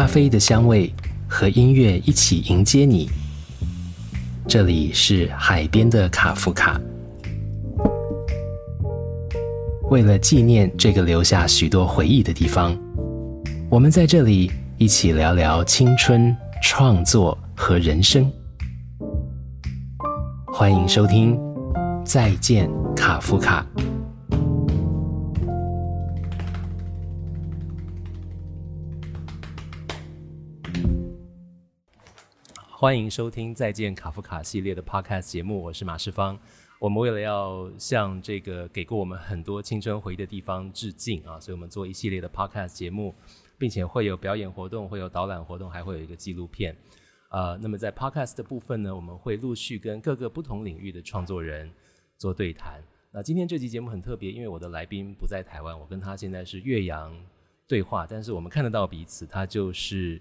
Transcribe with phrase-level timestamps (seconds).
[0.00, 0.90] 咖啡的香味
[1.28, 3.10] 和音乐一起迎接你。
[4.48, 6.80] 这里是海边的卡夫卡。
[9.90, 12.74] 为了纪念这个留下许多回忆的地方，
[13.68, 18.32] 我们在这里一起聊聊青春、创作和人生。
[20.46, 21.36] 欢迎收听
[22.06, 23.66] 《再见卡夫卡》。
[32.80, 36.38] 欢迎收听《再见卡夫卡》系列的 Podcast 节目，我是马世芳。
[36.78, 43.14] 我们为了要向这个给过我们很多青春回忆的地方致敬啊，所以我们做一系列的 Podcast 节目，
[43.58, 46.74] 并且会有表演活动，会有导览活动，还会有一个纪录片。
[47.28, 51.70] 啊，那么在 Podcast 的部分呢，我们会陆续跟各个不同领域的创作人
[52.16, 52.82] 做对谈。
[53.12, 57.14] 那今天这期节目很特别，因为我的来宾不在台湾，我跟他现在是岳阳
[57.68, 60.18] 对话，但是我们看得到彼此，他就是。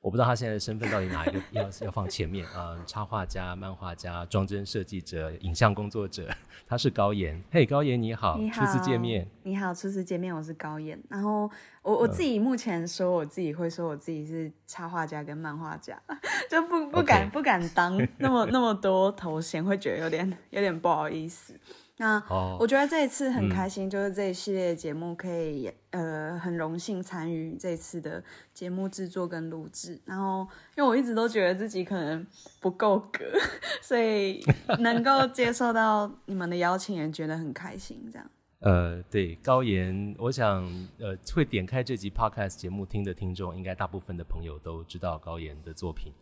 [0.00, 2.76] 我不知道他现在的身份到底哪一个要要放前面啊？
[2.86, 6.28] 插画家、漫画家、装帧设计者、影像工作者，
[6.66, 7.42] 他是高岩。
[7.50, 9.28] 嘿，高岩你好，你好，初次见面。
[9.42, 10.98] 你好，初次见面，我是高岩。
[11.08, 11.50] 然后
[11.82, 16.00] 我我自己目前说我自己会说我自己是插画家跟漫画家，
[16.48, 21.58] 就不不敢不敢当那么那么多头衔，会觉得有点有点不好意思。
[21.98, 22.22] 那
[22.58, 28.22] 我觉得这一次很开心，就是这一系列节目可以呃很荣幸参与这次的
[28.54, 30.00] 节目制作跟录制。
[30.04, 32.24] 然后因为我一直都觉得自己可能
[32.60, 33.24] 不够格，
[33.82, 34.40] 所以
[34.78, 38.08] 能够接受到你们的邀请，也觉得很开心。
[38.12, 40.64] 这样呃，对高岩，我想
[40.98, 46.12] 呃会点开这集 podcast 节目听的听众，应该大部分的朋友都知道高岩的作品。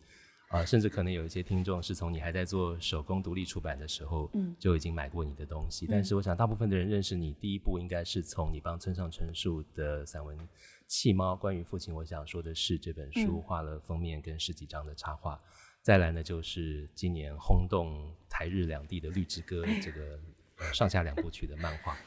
[0.49, 5.85] 啊，甚至可能有一些听众是从你还在做手工独立出版的时候，嗯，就已经买过你的东西。
[5.85, 10.37] 但是我想，大部分的人认识你，第一步应该是从你帮村上春树的散文
[10.87, 15.37] 《弃猫》关于父亲，我想说的是这本书画了封面跟十几张的插画。
[15.81, 20.17] 再来呢，就是今年轰动台日两地的《绿之歌》 这个
[20.73, 21.97] 上下两部曲的漫画。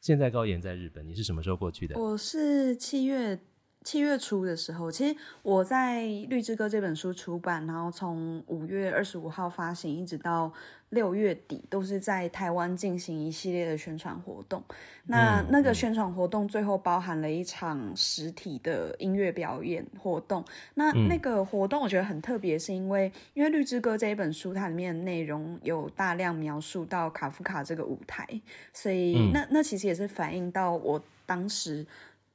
[0.00, 1.96] 现在高岩在日本，你是什么时候过去的？
[2.00, 3.38] 我是七月。
[3.86, 10.52] 七月初的时候，其实我在《绿之歌》这本书出版，然后从五月二十五号发行，一直到
[10.88, 14.60] 六月底，都是在台湾进行一系列的宣传活动。
[15.04, 20.44] 那那个宣传活动最后包含了一场实体的音乐表演活动。
[20.74, 28.26] 那那个活动我觉得很特别，是因为因为《绿之歌》这一本书，它里面的内容有大量描述到卡夫卡这个舞台，
[28.72, 31.86] 所以那那其实也是反映到我当时。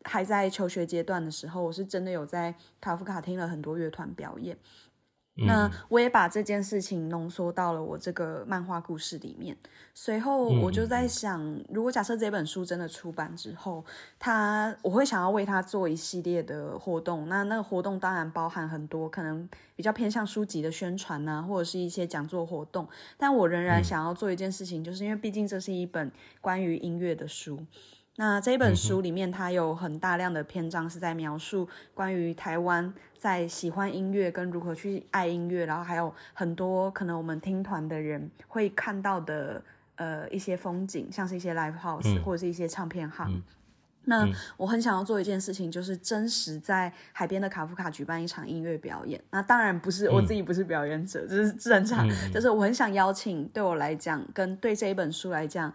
[0.04, 4.58] 还在求学阶段的时候，我是真的有在卡夫卡听了很多乐团表演。
[5.48, 9.56] 那我也把这件事情浓缩到了我这个漫画故事里面。
[9.94, 13.84] 随后我就在想，如果假设这本书真的出版之后，
[14.20, 17.30] 他我会想要为他做一系列的活动。
[17.30, 22.88] 那那个活动当然包含很多可能比较偏向书籍的宣传呐，或者是一些讲座活动。
[23.18, 27.66] 但我仍然想要做一件事情，就是因为毕竟这是一本关于音乐的书。
[28.18, 39.64] 那这本书里面，它有很大量的篇章是在描述关于台湾在喜欢音乐跟如何去爱音乐，然后还有很多可能我们听团的人会看到的
[39.96, 43.42] 呃一些风景，像是一些 live house 或者是一些唱片行。
[44.04, 49.20] 那我很想要做一件事情，就是真实在海边的卡夫卡举办一场音乐表演。
[49.32, 52.08] 那当然不是我自己不是表演者，这是正常。
[52.32, 55.74] 就是我很想邀请对我来讲，跟对这一本书来讲。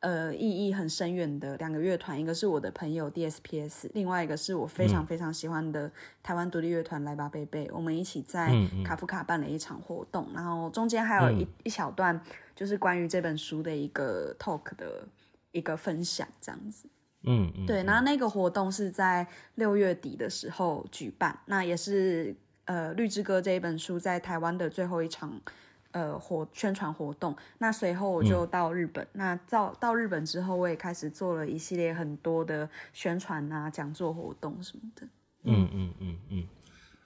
[0.00, 5.90] 呃，意义很深远的两个乐团，一个是我的朋友 DSPS，另外一个是我非常非常喜欢的
[6.22, 7.68] 台湾独立乐团来吧贝贝。
[7.72, 8.52] 我们一起在
[8.84, 12.20] 卡夫卡办了一场活动，然后中间还有一一小段
[12.54, 15.08] 就是关于这本书的一个 talk 的
[15.50, 16.88] 一个分享，这样子。
[17.24, 19.26] 嗯嗯，对，然后那个活动是在
[19.56, 25.40] 六月底的时候举办，那也是呃《绿之歌》这一本书在台湾的最后一场。
[25.92, 29.06] 呃，活宣传活动，那随后我就到日本。
[29.12, 35.06] 那到到日本之后，我也开始做了一系列很多的宣传啊、讲座活动什么的。
[35.44, 36.48] 嗯嗯嗯嗯。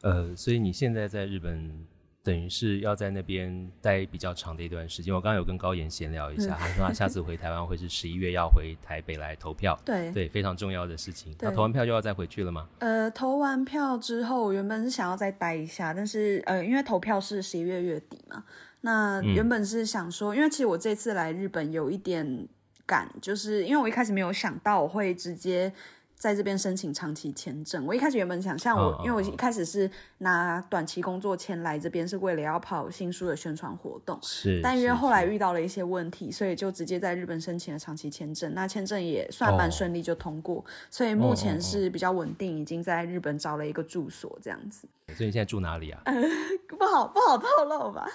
[0.03, 1.87] 呃，所以你现在在日本，
[2.25, 5.15] 等于是要在那边待比较长的一段时间。
[5.15, 9.79] 我刚刚有跟高岩闲聊一下， 他说他下次回台湾会是十一月要回台北来投票。
[9.85, 11.33] 对对，非常重要的事情。
[11.39, 12.69] 那投完票就要再回去了吗？
[12.81, 18.45] 呃，投完票之后，我原本是想要再待一下，但是呃，因为投票是十一月月底嘛。
[18.83, 22.47] 那原本是想说，因为其实我这次来日本有一点
[22.85, 25.73] 赶，就是因为我一开始没有想到我会直接
[26.23, 27.85] 在这边申请长期签证。
[27.85, 34.17] 我一开始原本想像我，因为我一开始是拿短期工作签来这边，是为了要跑新书的宣传活动。
[34.23, 38.55] 是，但因为后来遇到了一些问题，所以就直接在日本申请了长期签证。
[38.55, 40.65] 那签证也算蛮顺利，就通过。
[40.89, 44.87] 所以目前是比较稳定，已经在日本找了一个住所这样子。
[45.09, 46.01] 所以你现在住哪里啊？
[46.79, 48.07] 不好不好透露吧？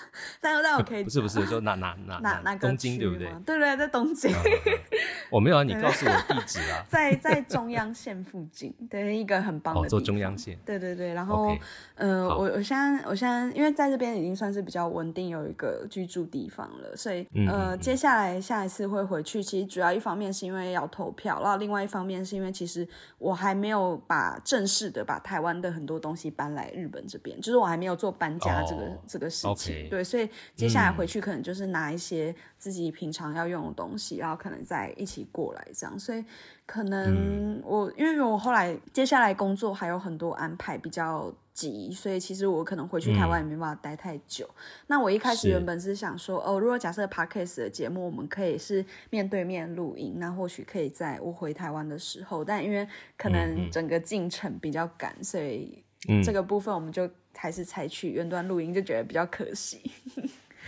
[0.42, 3.28] 但但我可以不是不是就哪 哪哪哪哪东京对不对？
[3.46, 4.34] 对对，在东京。
[5.30, 6.86] 我没有啊，你 告诉我地址啊。
[6.88, 9.82] 在在中央线附近，对一个很棒的。
[9.82, 10.56] 哦，做中央线。
[10.64, 11.52] 对对对，然后
[11.96, 29.90] 嗯，我我现在我现在因为在这边已经算是比较稳定，有一个居住地方了，所以呃，接下来下一次会回去，其实主要一方面是因为要投票，然后另外一方面是因为其实我还没有把正式的把台湾的很多东西搬来日本这边，就是我还没有做搬家这个这个事情。
[29.90, 36.24] 对，所以接下来回去可能就是拿一些自己平常要用的东西，然后可能再一起过来这样，所以。
[36.68, 44.48] 可能我因为我后来接下来工作还有很多安排比较急，所以其实我可能回去台湾也没办法待太久。
[44.88, 52.44] 那我一开始原本是想说，哦，如果假设 podcast 的节目我们可以是面对面录音，那或许可以在我回台湾的时候。
[52.44, 52.88] 但因为
[53.18, 55.82] 可能整个进程比较赶，所以
[56.22, 59.90] 这个部分我们就还是采取远端录音，就觉得比较可惜。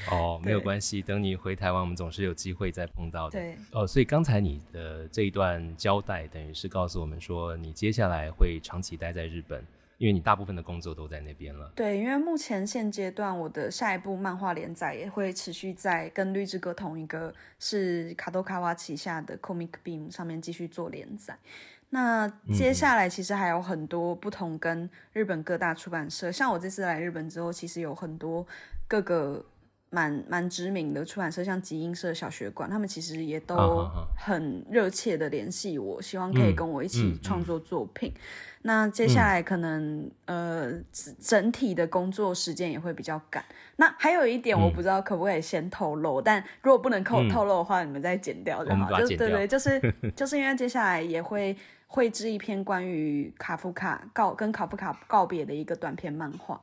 [0.10, 3.40] 哦，没有关系，等你回台湾，我们总是有机会再碰到的。
[3.40, 9.62] 对，哦，所以刚才你的这一段交代，等于是告诉我们说，你接下来会长期待在日本，
[9.98, 11.72] 因为你大部分的工作都在那边了。
[11.75, 21.38] 对，因为目前现阶段，我的下一部漫画连载也会持续在跟绿之歌同一个是卡多卡瓦旗下的 Comic Beam 上面继续做连载。
[21.90, 28.48] 那接下来其实还有很多不同跟日本各大出版社，像我这次来日本之后，其实有很多
[28.88, 29.45] 各个。
[29.89, 38.13] 蛮蛮知名的出版社，像集英社、小学馆，他们其实也都很热切的联系我，希望可以跟我一起创作作品。
[38.62, 40.74] 那接下来可能呃
[41.19, 43.44] 整体的工作时间也会比较赶。
[43.77, 49.00] 那还有一点我不知道可不可以先透露，但如果不能透透露的话，你们再剪掉就好。
[49.00, 49.81] 就对对，就是
[50.15, 51.56] 就是因为接下来也会
[51.88, 56.62] 绘制一篇关于卡夫卡告跟卡夫卡告别的一个短篇漫画。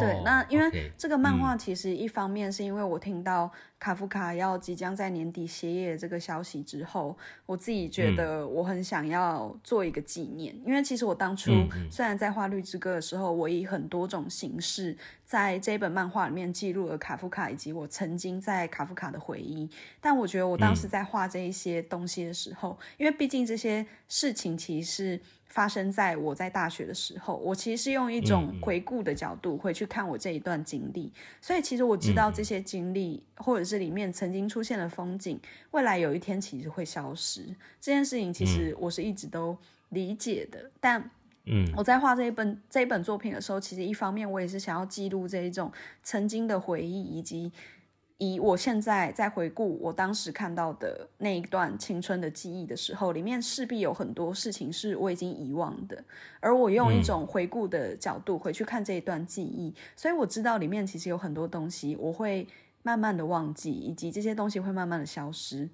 [0.00, 10.58] 对，那因为这个漫画其实一方面是因为我听到卡夫卡要即将在年底歇业这个消息之后，我自己觉得我很想要做一个纪念。
[10.64, 11.50] 因为其实我当初
[11.90, 19.68] 虽然在画《绿之歌》的时候，我以很多种形式在这本漫画里面记录了卡夫卡以及我曾经在卡夫卡的回忆，
[20.00, 25.20] 但我觉得我当时在画这一些东西的时候，因为毕竟这些事情其实是。
[25.46, 35.40] 发生在我在大学的时候，我其实是用一种回顾的角度会去看我这一段经历，所以其实我知道这些经历或者是里面曾经出现的风景，
[35.70, 37.44] 未来有一天其实会消失。
[37.80, 39.56] 这件事情其实我是一直都
[39.88, 41.10] 理解的，但
[41.46, 45.72] 嗯，我在画这一本这一本作品的时候，其实一方面我也是想要记录这一种
[46.02, 47.50] 曾经的回忆以及。
[48.18, 56.02] 以我现在在回顾我当时看到的那一段青春的记忆的时候，里面势必有很多事情是我已经遗忘的，
[56.38, 62.46] 而我用一种回顾的角度回去看这一段记忆，所以我知道里面其实有很多东西我会
[62.84, 65.68] 慢慢的忘记，以及这些东西会慢慢的消失。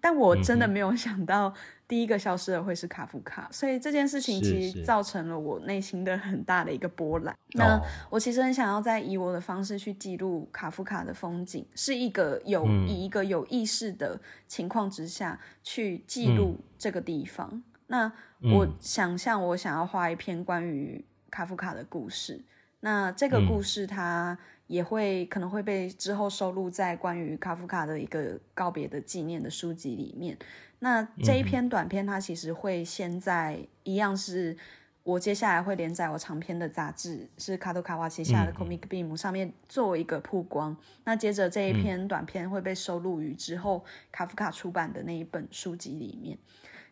[0.00, 1.54] 但我真的没有想到，
[1.86, 7.32] 第一个消失的会是卡夫卡，所以这件事情其实造成了我内心的很大的一个波澜。
[7.52, 7.80] 那
[8.10, 17.62] 我其实很想要再以我的方式去记录卡夫卡的风景，是一个有以一个有意识的情况之下去记录这个地方。
[17.86, 18.10] 那
[18.40, 22.42] 我想象我想要画一篇关于卡夫卡的故事，
[22.82, 24.38] 那这个故事它。
[24.68, 30.34] 也会可能会被之后收录在关于卡夫卡的一个告别的纪念的书籍里面。
[30.78, 34.56] 那这一篇短篇，它其实会先在一样是
[35.02, 40.74] 我接下来会连载我长篇的杂志，是卡多卡瓦旗下的 Comic Beam 上面作为一个曝光。
[41.04, 46.38] 那接着这一篇短篇会被收录于之后卡夫卡出版的那一本书籍里面。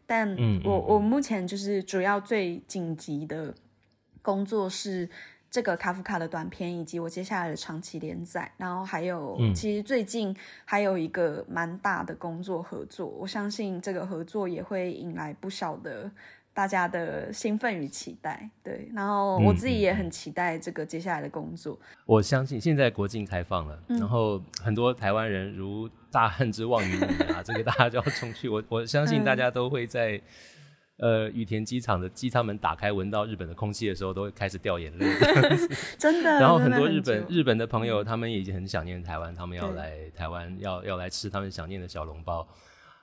[0.04, 3.54] 但我我目前就是主要最紧急的
[4.20, 5.08] 工作是。
[5.50, 16.08] 这个卡夫卡的短片，以及我接下来的长期连载，然后还有，其实最近还有一个蛮大的工作合作，我相信这个合作也会引来不少的
[16.54, 18.48] 大家的兴奋与期待。
[18.62, 21.76] 对，然后我自己也很期待这个接下来的工作。
[22.06, 28.48] 我相信现在国境开放了，然后很多台湾人如大旱之望云雨啊， 这个大家就要冲去。
[28.48, 30.20] 我我相信大家都会在。
[31.00, 35.06] 呃，羽田机场的机舱门打开，闻到日本的空气的时候，都会开始掉眼泪。
[35.98, 36.30] 真的。
[36.38, 42.46] 然后很多日本日本的朋友，他们已经很想念台湾，他们要来台湾，要要来吃他们想念的小笼包。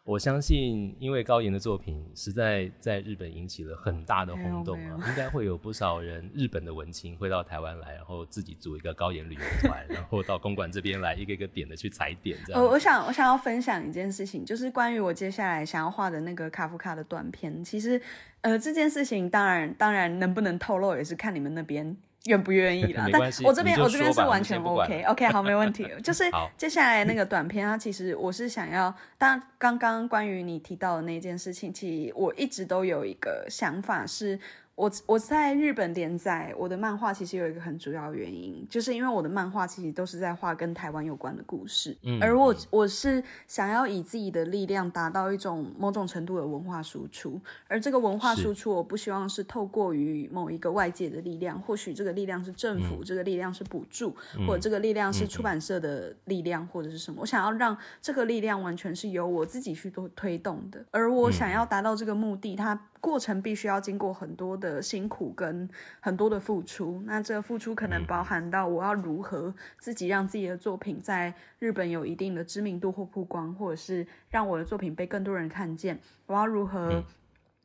[0.07, 12.37] 我相信，因为高岩的作品实在在日本引起了很大的轰动啊，应该会有不少人日本的文青会到台湾来，然后自己组一个高岩旅游团， 然后到公馆这边来一个一个点的去踩点。
[12.45, 17.61] 这样，我我想我想要分享一件事情，就是关于我接下来想要画的那个卡夫卡的短片。
[17.61, 18.01] 其实，
[18.39, 21.97] 呃，这件事情当然当然能不能透露也是看你们那边。
[22.27, 23.07] 愿不愿意啦？
[23.11, 25.87] 但我这边我这边是完全 OK OK 好没问题。
[26.03, 26.23] 就是
[26.55, 34.39] 接下来那个短片，它其实我是想要，当刚刚关于你提到的那件事情，其实我一直都有一个想法是。
[34.77, 54.15] 我我在日本连载我的漫画，其实有一个很主要原因，就是因为我的漫画其实都是在画跟台湾有关的故事，嗯，而我我是想要以自己的力量达到一种某种程度的文化输出，而这个文化输出，我不希望是透过于某一个外界的力量，或许这个力量是政府，这个力量是补助，
[54.45, 62.79] 或者这个力量是出版社的力量，或者是什么，我想要让这个力量完全是由我自己去做推动的，而我想要达到这个目的，它。
[62.99, 77.03] 过程必须要经过很多的辛苦跟很多的付出，那这个付出可能包含到我要如何自己让自己的作品在日本有一定的知名度或曝光，或者是让我的作品被更多人看见，我要如何？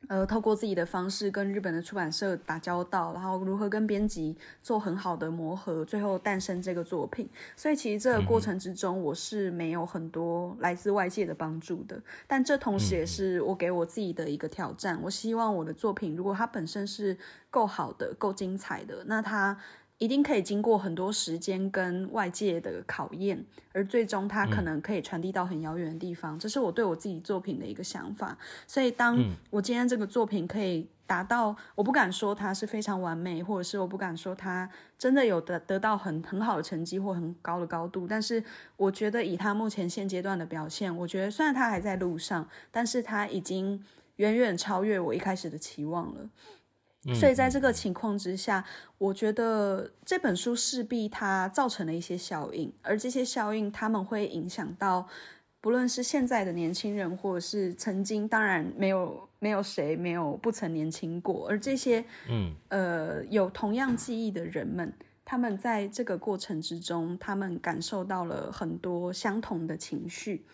[0.07, 7.29] 呃，透过自己的方式跟日本的出版社打交道，然后如何跟编辑做很好的磨合，最后诞生这个作品。
[7.55, 12.01] 所以其实这个过程之中，我是没有很多来自外界的帮助的。
[12.27, 14.99] 但这同时也是我给我自己的一个挑战。
[15.01, 17.17] 我希望我的作品，如果它本身是
[17.49, 19.57] 够好的、够精彩的，那它。
[20.03, 23.41] 一定可以经过很多时间跟外界的考验，
[23.71, 26.37] 而最终它可能可以传递到很遥远的地方。
[26.37, 28.37] 这是我对我自己作品的一个想法。
[28.67, 29.17] 所以，当
[29.49, 34.69] 我今天这个作品可以达到，我不敢说它是非常完美，或者是我不敢说它
[34.99, 38.05] 真的有得得到很很好的成绩或很高的高度。
[38.05, 38.43] 但是，
[38.75, 43.81] 我觉得以它目前现阶段的表现，我觉得虽然它还在路上，但是它已经
[44.17, 46.29] 远远超越我一开始的期望了。
[47.13, 48.63] 所以在这个情况之下，
[48.97, 55.05] 我觉得这本书势必它造成了一些效应，而这些效应他们会影响到，
[55.59, 64.93] 不论是现在的年轻人，或者是曾经，当然没有没有谁没有不曾年轻过，而这些嗯呃有同样记忆的人们，
[65.25, 70.45] 他们在这个过程之中，他们感受到了很多相同的情绪。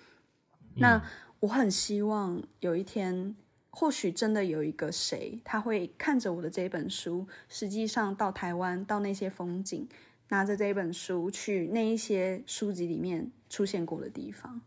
[0.77, 0.99] 那
[1.41, 3.35] 我很希望有一天。
[3.71, 9.87] 或许真的有一个谁，他会看着我的这本书，实际上到台湾，到那些风景，
[10.29, 14.59] 拿着这本书去那一些书籍里面出现过的地方。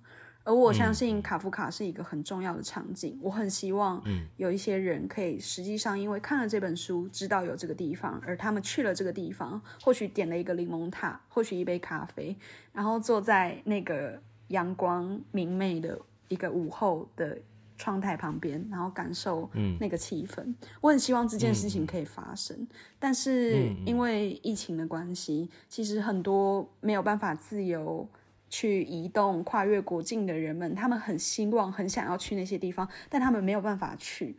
[0.45, 3.19] 而我相信卡夫卡是一个很重要的场景。
[3.23, 4.03] 我很希望
[4.37, 12.37] 有一些人可以实际上因为看了这本书，知道有这个地方，而他们去了这个地方，或许点了一个柠檬塔，或许一杯咖啡，
[12.73, 17.39] 然后坐在那个阳光明媚的一个午后的。
[17.83, 20.55] 窗台旁边，然后感受那个气氛。
[20.81, 22.69] 我很希望这件事情可以发生，
[23.01, 28.09] 但是因为疫情的关系，其实很多没有办法自由
[28.49, 34.37] 去移动、跨越国境的人们，他们很希望、很想要去那些地方，但他们没有办法去。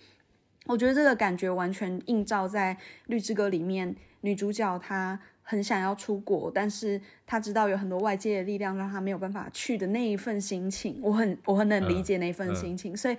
[0.68, 2.74] 我觉得这个感觉完全映照在
[3.08, 5.20] 《绿之歌》里面，女主角她。
[5.44, 13.16] 很想要出国，但是他知道有很多外界的力量让他没有办法去的那一份心情，我很我很能理解那一份心情，所以。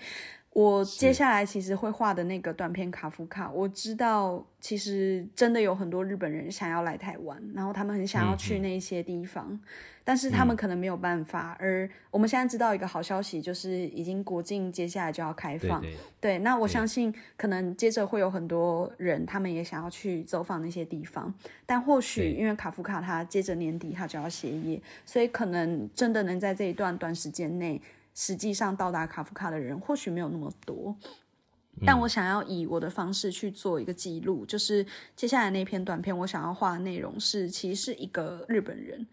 [0.55, 9.59] 我接下来其实会画的那个短片卡夫卡，我知道其实真的有很多日本人想要来台湾，然后他们很想要去那些地方，
[10.05, 11.57] 但是他们可能没有办法。
[11.59, 15.85] 而我们现在知道一个好消息，就是已经国境接下来就要开放。
[16.21, 21.35] 对，那我相信可能接着会有很多人，他们也想要去走访那些地方，
[21.67, 27.83] 但或许因为卡夫卡他接着年底他就要歇业，所以可能真的能在这一段短时间内。
[28.15, 30.97] 实际上到达卡夫卡的人或许没有那么多，
[31.85, 39.07] 但我想要以我的方式去做一个记录，就是接下来那篇短片，我想要画的内容是，其实是一个日本人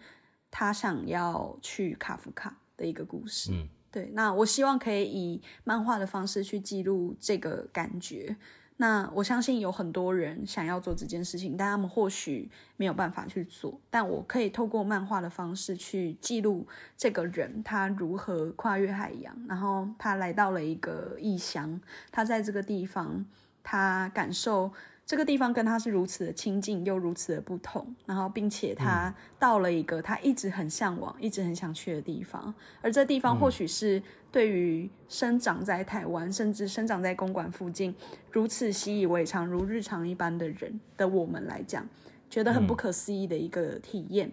[0.52, 3.52] 他想要去卡夫卡的一个故事。
[3.52, 8.36] 嗯，对，那我希望可以以漫画的方式去记录这个感觉。
[8.82, 13.80] 那我相信有很多人想要做这件事情，但他们或许没有办法去做。
[13.92, 21.80] 但我可以透过漫画的方式去记录这个人他如何跨越海洋，然后他来到了一个异乡，
[22.12, 23.24] 他在这个地方，
[23.62, 24.74] 他感受。
[25.12, 34.02] 这个地方跟他是如此的亲近，又如此的不同，然后并且他到了一个他一直很向往、一直很想去的地方，而这地方或许是
[34.32, 37.94] 对于生长在台湾，甚至生长在公馆附近
[38.32, 41.86] 如此习以为常、如日常一般的人的我们来讲，
[42.30, 44.32] 觉得很不可思议的一个体验。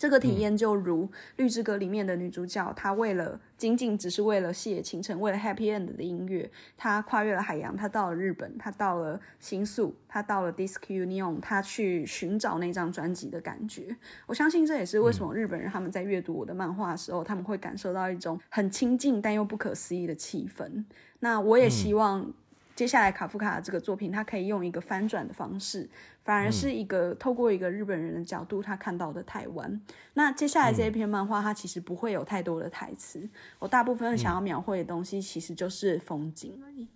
[0.00, 1.04] 这个体验就如
[1.36, 13.94] 《绿之歌》里面的女主角，她为了仅仅只是为了细野晴臣，为了 Happy End 的音乐，她跨越了海洋，她到了日本，她到了新宿，她到了 Disc Union，她去寻找那张专辑的感觉。
[14.26, 20.82] 我相信这也是为什么日本人他们在阅读我的漫画的时候，他们会感受到一种很亲近但又不可思议的气氛。
[21.18, 22.32] 那我也希望。
[22.80, 25.86] 接下来卡夫卡的这个作品，他可以用一个翻转的方式，
[26.24, 29.78] 反而是一个透过一个日本人的角度，他看到的台湾。
[30.14, 36.88] 那接下来这一篇漫画，它其实不会有太多的台词，我大部分想要描绘的东西，其实就是风景而已。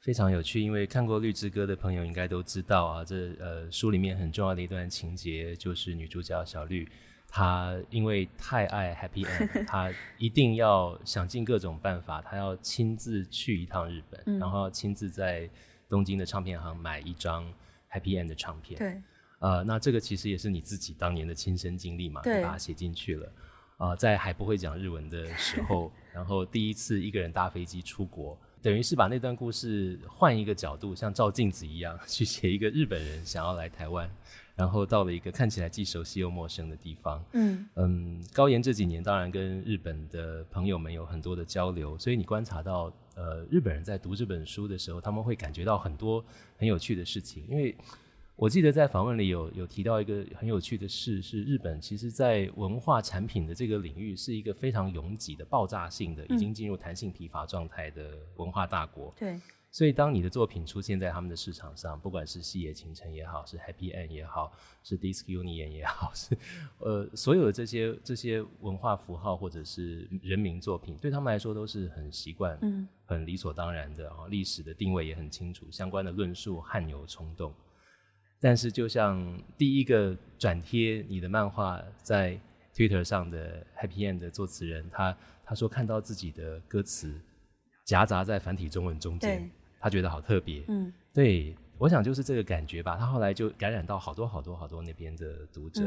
[0.00, 6.88] 非常有趣，因为看过《绿之歌》的朋友应该都知道啊，这呃书里面很重要的一段情节，就是女主角小绿。
[7.30, 15.48] 他因为太爱 Happy End， 他一定要想尽各种办法，他要亲自去一趟日本，然后亲自在
[15.88, 17.44] 东京的唱片行买一张
[17.90, 18.78] Happy End 的唱片。
[18.78, 19.00] 对，
[19.38, 23.32] 呃，那这个其实也是你自己当年的亲身经历嘛，你把它写进去了。
[23.78, 34.10] 啊，在还不会讲日文的时候， 然后第一次一个人搭飞机出国，等于是把那段故事换一个角度，像照镜子一样去写一个日本人想要来台湾。
[34.60, 37.24] 然后到了一个看起来既熟悉又陌生的地方。
[37.32, 46.22] 嗯嗯，高岩这几年当然跟日本的朋友们有很多的交流，所以你观察到，呃，日本人在读这本书的时候，他们会感觉到很多
[46.58, 47.42] 很有趣的事情。
[47.48, 47.74] 因为
[48.36, 59.10] 我记得在访问里有有提到一个很有趣的事，是日本其实在文化产品的这个领域是一个非常拥挤的、爆炸性的，已经进入弹性疲乏状态的文化大国。
[59.18, 59.40] 对。
[59.72, 66.36] 所以，当你的作品出现在他们的市场上，不管是细野晴臣也好，是 Happy End 也好，是 Disc Union 也好，是
[66.78, 74.26] 呃，所有的这些这些文化符号或者是人民作品，对他们来说都是很习惯、嗯，很理所当然的啊。
[74.28, 77.54] 历史的定位也很清楚，相关的论述汗牛充栋。
[78.40, 82.36] 但是，就像第一个转贴你的漫画在
[82.74, 87.14] Twitter 上的 Happy End 的作词人，他他说看到自己的歌词
[87.84, 89.48] 夹杂在繁体中文中间。
[89.80, 92.96] 他觉得好特别，嗯，对，我想就是这个感觉吧。
[92.96, 95.82] 他后来就感染到好多好多好多那边的读者。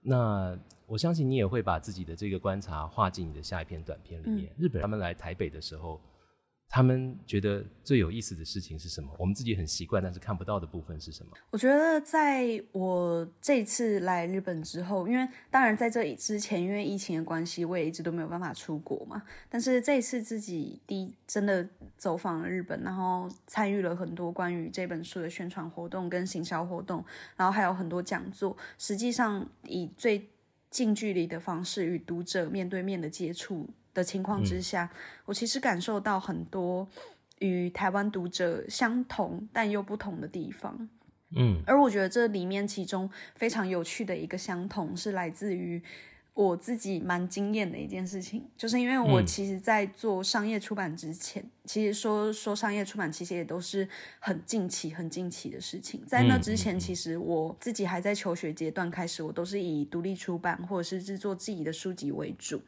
[0.00, 4.50] 那我相信你也会把自己的这个观察画进你的下一篇短片里面。
[4.56, 6.00] 日本他们来台北的时候。
[6.74, 9.08] 他们觉得最有意思的事情是什么？
[9.16, 11.30] 我们自己很习惯，但是看不到的部分是什么？
[11.50, 19.22] 我觉得在我这次来日本之后，因为当然在这之前，因为疫情的关系，我也一直都没有办法出国嘛。
[19.48, 21.64] 但是这一次自己第真的
[21.96, 27.04] 走访了日本，然后参与了很多关于这本书的宣传活动跟行销活动，
[27.36, 28.56] 然后还有很多讲座。
[28.78, 30.28] 实际上以最
[30.70, 33.70] 近距离的方式与读者面对面的接触。
[33.94, 34.90] 的情况之下，
[35.24, 36.86] 我其实感受到很多
[37.38, 40.88] 与台湾读者相同但又不同的地方。
[41.36, 45.82] 嗯，而我觉得这里面其中非常有趣的一个相同，是来自于
[46.32, 53.88] 我自己蛮惊艳的一件事情，就是因为我其实，在做商业出版之前，其实说说商业出版，其实也都是
[54.20, 56.04] 很近期、很近期的事情。
[56.06, 62.60] 在那之前，其实我自己还在求学阶段开始，我都是以独立出版或者是制作自己的书籍为主。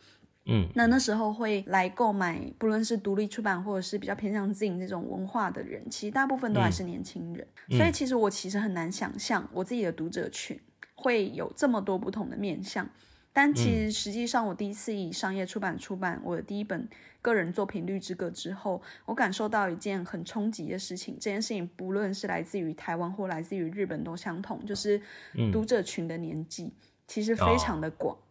[0.47, 7.47] 嗯，那那时候会来购买，不论是独立出版或者是比较偏向 Zine 这种文化的人，其实大部分都还是年轻人。
[7.71, 10.59] 所以其实我其实很难想象我自己的读者群
[10.95, 12.89] 会有这么多不同的面向。
[13.33, 16.89] 但其实实际上，我第一次以商业出版出版我的第一本
[17.21, 21.19] 个人作品《绿之歌》之后，我感受到一件很冲击的事情。
[21.21, 24.99] 这件事情不论是来自于台湾或来自于日本都相同，就是
[25.53, 26.73] 读者群的年纪
[27.07, 28.17] 其实非常的广。
[28.17, 28.26] 嗯，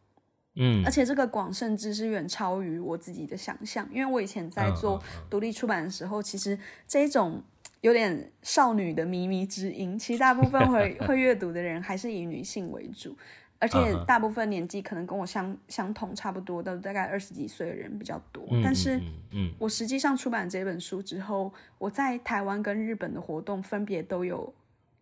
[0.86, 7.44] 而且这个广甚至是远超于我自己的想象，因为我以前在做独立出版的时候，其实这种
[7.82, 13.18] 有点少女的靡靡之音，其实大部分会 会阅读的人还是以女性为主，
[13.60, 18.48] 而且大部分年纪可能跟我相相同差不多的，大概二十几岁的人比较多。
[18.64, 18.98] 但是，
[19.32, 24.54] 嗯，我实际上出版这本书之后，我在台湾跟日本的活动分别都有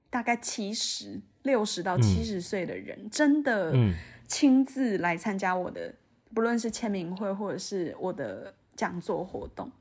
[0.09, 3.71] 大概七十六十到七十岁的人，真的。
[4.33, 5.93] 亲自来参加我的，
[6.33, 9.71] 不论是签名会或者是我的讲座活动，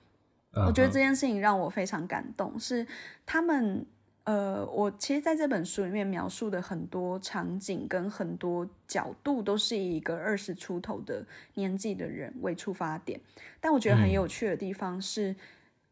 [0.66, 2.60] 我觉得这件事情让我非常感动。
[2.60, 2.86] 是
[3.24, 3.86] 他们，
[4.24, 13.18] 呃，我其实在这本书里面描述的很多场景跟很多角度，都是以一个二十出头的年纪的人为出发点。
[13.58, 15.34] 但我觉得很有趣的地方是，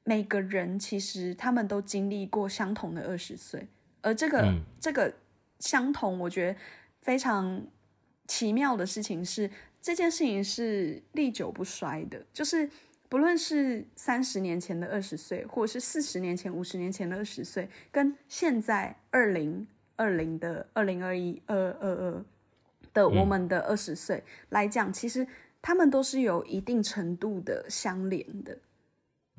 [0.04, 3.66] 每个人其实他们都经历过相同的二十岁，
[4.02, 5.14] 而这个这个
[5.60, 6.58] 相同，我觉得
[7.00, 7.64] 非常。
[8.30, 9.50] 奇妙的事情是，
[9.82, 12.24] 这件事情是历久不衰的。
[12.32, 12.70] 就是
[13.08, 19.66] 不论是三十年前的二十岁，或者是四十年前、五十年前的二十岁，跟现在二零
[19.96, 22.24] 二零的二零二一、二二二
[22.94, 25.26] 的我们的二十岁来讲，其实
[25.60, 28.56] 他们都是有一定程度的相连的。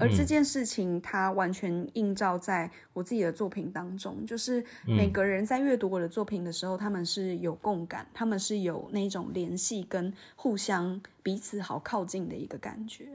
[0.01, 13.07] 而这件事情，它完全映照在我自己的作品当中，就是每个人在阅读我的作品的时候，他们是有共感，他们是有那种联系跟互相彼此好靠近的一个感觉。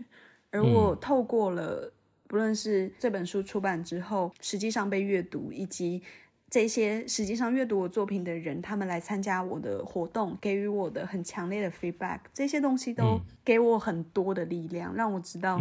[0.52, 1.92] 而我透过了，
[2.28, 6.00] 不论是这本书出版之后，实际上被阅读，以及
[6.48, 15.58] 这些实际上阅读我作品的人，他们来参加我的活动，给予我的很强烈的 feedback，这些东西都给我很多的力量，让我知道。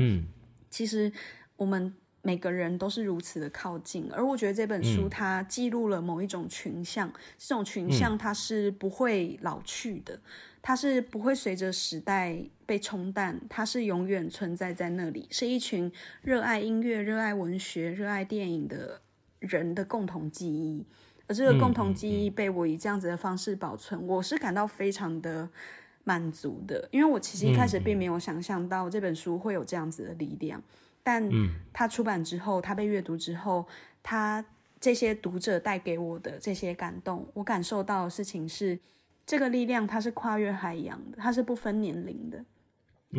[0.76, 1.10] 其实
[1.56, 10.20] 我们每个人都是如此的靠近，而我觉得这本书它记录了某一种群像，这种群像它是不会老去的，
[10.62, 15.90] 它是不会随着时代被冲淡，它是永远存在在那里，是一群
[16.22, 19.00] 热爱音乐、热爱文学、热爱电影的
[19.40, 20.86] 人的共同记忆，
[21.28, 25.48] 而这个共同记忆被我以这样子的方式保存，我是感到非常的。
[26.06, 30.62] 满足的，因为我其实一开始并没有想象到这本书会有这样子的力量，
[31.04, 31.30] 但
[31.74, 33.68] 它出版之后，它被阅读之后，
[34.02, 34.46] 它
[34.80, 38.80] 这些读者带给我的这些感动，我感受到的事情是，
[39.26, 42.46] 这个力量它是跨越海洋的，它是不分年龄的，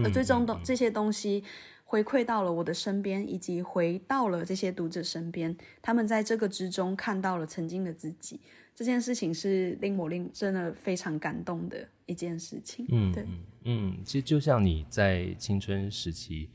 [0.04, 1.42] 而最终的这些东西
[1.84, 8.40] 回馈到了我的身边，以及回到了这些读者身边，他们在这个之中看到了曾经的自己。
[8.76, 12.84] 这件事情是令我令真的非常感动的一件事情。
[12.90, 13.26] 嗯，对，
[13.64, 16.50] 嗯，其实就像你在青春时期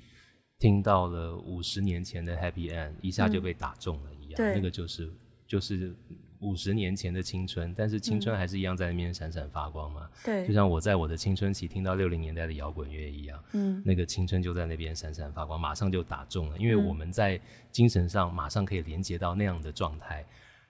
[0.60, 4.36] 听到了五十年前的 Happy End，一下就被打中了一样。
[4.36, 5.12] 对，那个就是
[5.48, 5.96] 就是
[6.42, 10.08] 五十年前的青春，但是青春还是一样在那边闪闪发光嘛。
[10.24, 20.24] 对，就像我在我的青春期听到六零年代的摇滚乐一样，嗯，那个青春就在那边闪闪发光，马上就打中了，因为我们在精神上马上可以连接到那样的状态，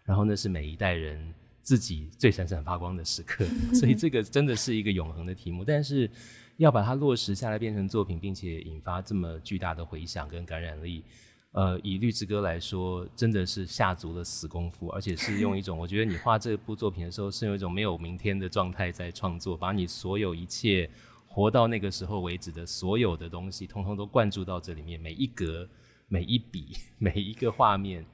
[0.05, 1.33] 然后那是每一代人。
[1.61, 5.63] 自己最闪闪发光的时刻， 所以这个真的是一个永恒的题目。
[5.63, 6.09] 但是
[6.57, 11.03] 要把它落实下来变成作品，并且引发这么巨大的回响跟感染力，
[11.53, 20.89] 呃，以绿之歌来说，真的是下足了死功夫，而且是用一种我觉得你画这部作品的时候，是用一种没有明天的状态在创作，把你所有一切
[21.27, 25.67] 活到那个时候为止的所有的东西，通通都灌注到这里面，每一格、
[26.07, 28.05] 每一笔、每一个画面，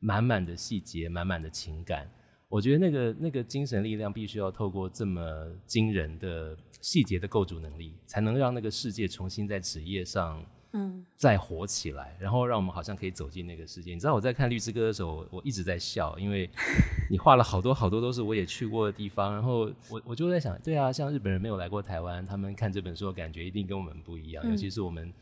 [0.00, 2.06] 满满的细节，满满的情感。
[2.48, 5.20] 我觉得那个那个精神力量必须要透过这么
[5.66, 10.40] 惊人的细节的构筑能力，才能让那个世界重新在纸页上，
[10.72, 13.92] 嗯，再活起来，然后让我们好像可以走进那个世界。
[13.94, 16.48] 你知道我在看《绿之歌》的时候，我一直在笑，因为
[17.10, 25.12] 你画了好多好多都是我也去过的地方，然后我我就在想，对啊，像日本人没有来过台湾，他们看这本书的感觉一定跟我们不一样，尤其是我们。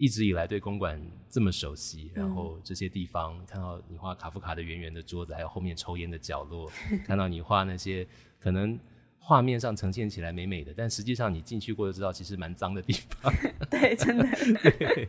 [0.00, 6.72] 一直以来对公馆这么熟悉，然后这些地方看到你画卡夫卡的圆圆的桌子，还有后面抽烟的角落，
[7.04, 8.06] 看到你画那些
[8.38, 8.80] 可能
[9.18, 13.30] 画面上呈现起来美美的，但实际上你进去过就知道，其实蛮脏的地方。
[13.68, 14.24] 对，真的。
[14.64, 15.08] 对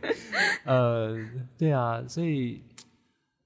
[0.66, 1.16] 呃，
[1.56, 2.60] 对啊，所以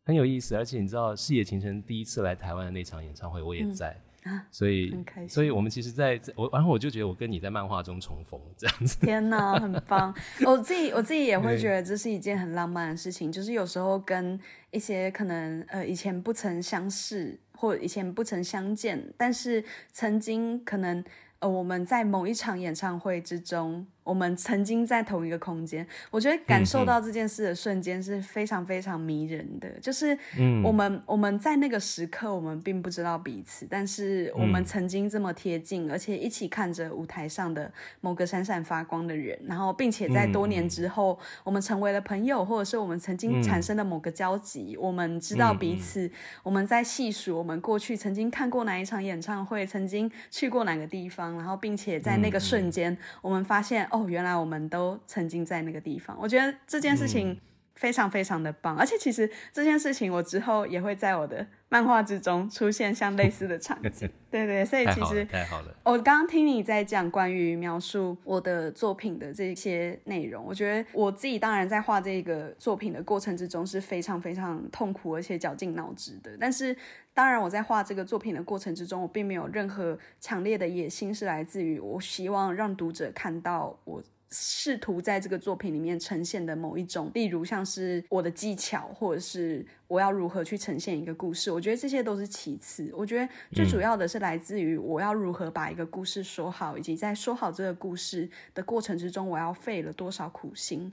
[0.04, 0.56] 很有意思。
[0.56, 3.96] 而且你知道，视野情深第一次来台湾的那场演唱会，我也在。
[4.50, 4.94] 所以，
[5.28, 8.98] 所以我们其实在我，然后我就觉得我跟你在漫画中重逢这样子。
[9.06, 10.14] 天哪，很棒！
[10.44, 14.38] 我自己我自己也会觉得这是一件很浪漫的事情，就是有时候跟
[14.70, 21.04] 一些可能呃以前不曾相识或以前不曾相见，但是曾经可能
[21.38, 23.86] 呃我们在某一场演唱会之中。
[24.06, 29.68] 我们曾经在同一个空间，我觉得感受到这件事的瞬间是非常非常迷人的。
[29.80, 30.16] 就是
[30.62, 37.68] 我们我们在那个时刻，我们并不知道彼此，但是我们曾经这么贴近，而且一起看着舞台上的
[38.00, 44.76] 某个闪闪发光的人，然后并且在多年之后，我们成为了朋友，或者是我们曾经产生的某个交集。
[44.78, 46.08] 我们知道彼此，
[46.44, 53.84] 我们在细数我们过去曾经看过哪一场演唱会，曾经去过哪个地方，然后并且在那个瞬间，我们发现。
[53.96, 56.16] 哦，原来我们都曾经在那个地方。
[56.20, 57.38] 我觉得这件事情
[57.76, 64.10] 非常非常的棒，而且其实这件事情我之后也会在我的漫画之中出现像类似的场景。
[64.28, 65.74] 对对，所以其实太好了。
[65.84, 76.76] 我刚刚听你在讲关于描述我的作品的这些内容，我觉得我自己当然在画这个作品的过程之中是非常非常痛苦而且绞尽脑汁的，但是。
[77.16, 91.50] 当然，我在画这个作品的过程之中，我并没有任何强烈的野心，是来自于我希望让读者看到我试图在这个作品里面呈现的某一种，例如像是我的技巧，或者是我要如何去呈现一个故事。
[91.50, 100.92] 我觉得这些都是其次，我觉得最主要的是来自于我要如何把一个故事说好，以及在说好这个故事的过程之中，我要费了多少苦心。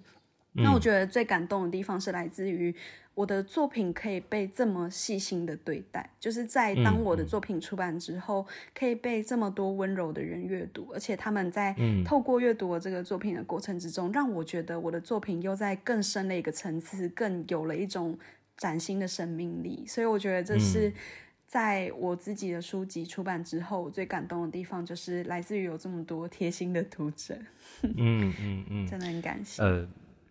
[0.53, 2.73] 那我觉得最感动的地方是来自于
[3.15, 18.17] 我的作品可以被这么细心的对待，就是在当我的作品出版之后，可以被这么多温柔的人阅读，而且他们在透过阅读我这个作品的过程之中，让我觉得我的作品又在更深的一个层次，更有了一种
[18.57, 19.85] 崭新的生命力。
[19.87, 20.91] 所以我觉得这是
[21.45, 27.37] 在我自己的书籍出版之后最感动的地方，就是来自于有这么多贴心的读者。
[27.83, 29.61] 嗯嗯嗯，真的很感谢。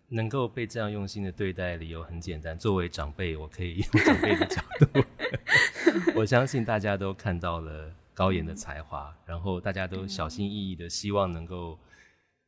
[0.09, 2.57] 能够被这样用心的对待，理由很简单。
[2.57, 5.03] 作为长辈，我可以用长辈的角度，
[6.15, 11.79] 我相信大家都看到了高岩的才华，然后大家都小心翼翼的希望能够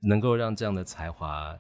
[0.02, 1.58] 能够让这样的才华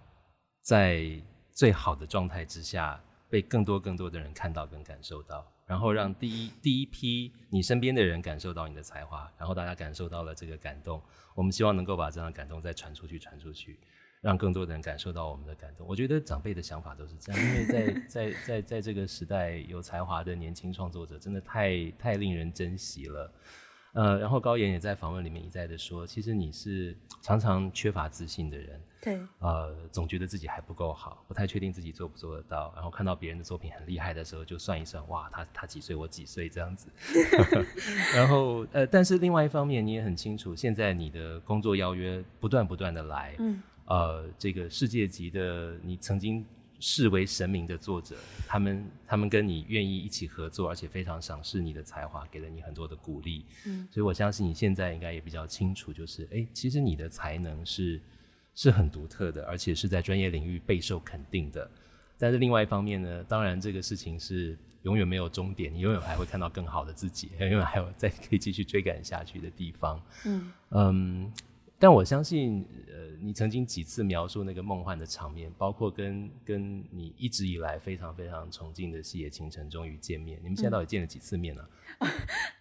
[0.61, 1.19] 在
[1.51, 11.01] 最好的状态之下，被更多更多的人看到跟感受到，然后让第一第一批你身边的人感受到你的才华，然后大家感受到了这个感动。
[11.33, 13.79] 我们希望能够把这样的感动再传出去，传出去。
[14.25, 15.85] 让更多的人感受到我们的感动。
[15.87, 23.31] 我觉得长辈的想法都是这样，因为在 在在在这个时代，有才华的年轻创作者真的太太令人珍惜了。
[23.93, 32.73] 呃，然后高岩也在访问里面一再的说，其实你是常常缺乏自信的人，对，呃，总觉得自己还不够好，不太确定自己做不做得到。
[32.75, 36.89] 然后看到别人的作品很厉害的时候，就算一算，哇，他他几岁，我几岁这样子。
[38.15, 43.61] 然后呃，但是另外一方面，你也很清楚，现在你的工作邀约不断不断的来，嗯。
[43.85, 46.43] 呃，这个世界级的你曾经
[46.79, 48.15] 视为神明的作者，
[48.47, 53.45] 他们他们跟你愿意一起合作，而且非常赏识你的才华，给了你很多的鼓励。
[53.65, 58.01] 嗯，所以我相信你现在应该也比较清楚，就是哎，其实你的才能是
[58.55, 61.69] 是很独特的，而且是在专业领域备受肯定的。
[62.17, 70.01] 但是另外一方面呢，当然这个事情是永远没有终点，你永远还会看到更好的自己， 永远还有再可以继续追赶下去的地方。
[70.25, 71.33] 嗯嗯。
[71.77, 81.67] 但我相信，呃，你曾经几次描述那个梦幻的场面，包括跟跟你一直以来非常非常崇敬的细野晴臣终于见面，你们现在到底见了几次面呢？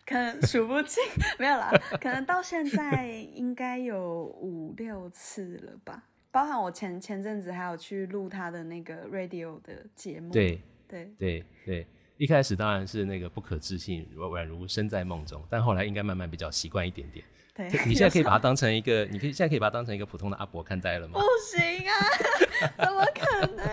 [0.05, 1.03] 可能数不清，
[1.39, 10.33] 没有啦，可能到现在应该有五六次了吧，包含我前前阵子还有去录他的那个 radio 的节目。
[10.33, 11.87] 对对对对，
[12.19, 17.25] 一开始当然是那个不可置信，宛如身在梦中，但后来应该慢慢比较习惯一点点。
[17.55, 21.21] 对，你现在可以把它当成一个，你可以现在可以把它当成一个普通的阿伯看待了吗？
[21.21, 21.95] 不行啊，
[22.85, 23.65] 怎么可能？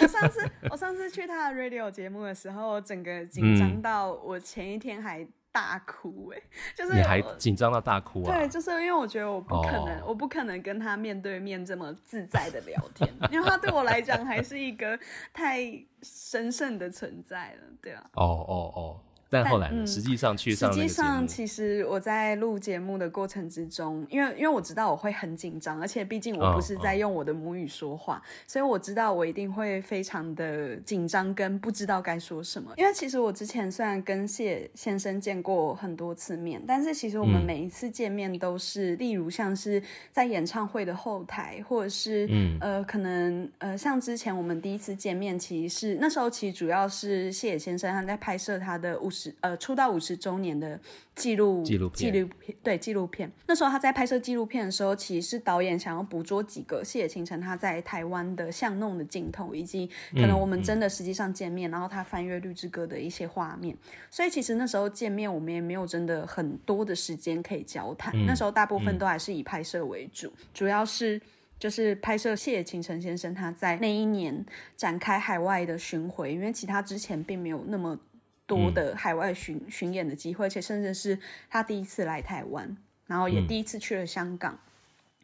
[0.00, 6.40] 我上次我上次去他的 radio 节目的时候，整个紧张到我前一天还大哭哎，
[6.76, 8.38] 就是你还紧张到大哭啊？
[8.38, 14.96] 对，就是因为我觉得我不可能，我不可能跟他面对面这么自在的聊天， 因为他对我来讲还是一个
[15.32, 15.60] 太
[16.02, 18.04] 神圣的存在了，对啊。
[18.14, 19.00] 哦哦哦。
[19.32, 19.86] 但后来呢？
[19.86, 32.74] 实际上去上实际上，其实我在录节目的过程之中，因为因为我知道我会很紧张，而且毕竟我不是在用我的母语说话，所以我知道我一定会非常的紧张，跟不知道该说什么。
[32.76, 49.21] 因为其实我之前虽然跟谢先生见过很多次面，但是其实我们每一次见面都是，例如像是在演唱会的后台，或者是嗯呃，可能呃，像之前我们第一次见面，其实是那时候其实主要是谢野先生他在拍摄他的五十。
[49.40, 50.80] 呃，出道五十周年的
[51.14, 53.30] 记录纪录纪录片，对纪录片。
[53.46, 63.76] 那时候他在拍摄纪录片的时候，其实是导演想要捕捉几个谢野晴臣他在台湾的巷弄的镜头，以及可能我们真的实际上见面，然后他翻阅绿之歌的一些画面。
[64.10, 68.14] 所以其实那时候见面，我们也没有真的很多的时间可以交谈。
[68.24, 71.20] 那时候大部分都还是以拍摄为主，主要是
[71.58, 74.44] 就是拍摄谢野晴臣先生他在那一年
[74.76, 77.98] 展开海外的巡回，因为其他之前并没有那么。
[78.56, 84.58] 多的海外巡巡演的机会，而且甚至是他第一次来台湾，然后也第一次去了香港，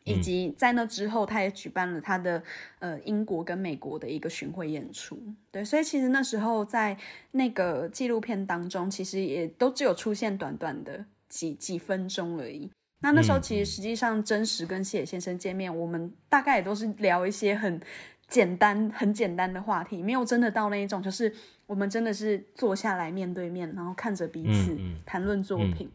[0.05, 2.43] 以及在那之后，他也举办了他的
[2.79, 5.19] 呃英国跟美国的一个巡回演出。
[5.51, 6.97] 对，所以其实那时候在
[7.33, 12.71] 那个纪录片当中，其实也都只有出现短短的几几分钟而已。
[13.01, 17.81] 那那时候其实实际上真实跟谢野先生见面，我们大概也都是聊一些很
[18.29, 21.35] 简单、很简单的话题，没有真的到那一种就是。
[21.69, 25.87] 我们真的是坐下来面对面，然后看着彼此谈论作品。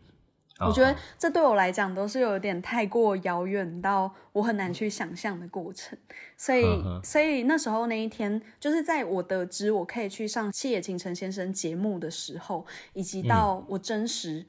[0.60, 5.98] 我觉得这对我来讲都是有点太过遥远到我很难去想象的过程。
[6.38, 6.64] 所以，
[7.04, 14.46] 所以那时候那一天，就是在我得知我可以去上七野晴臣先生节目的时候，以及到我真实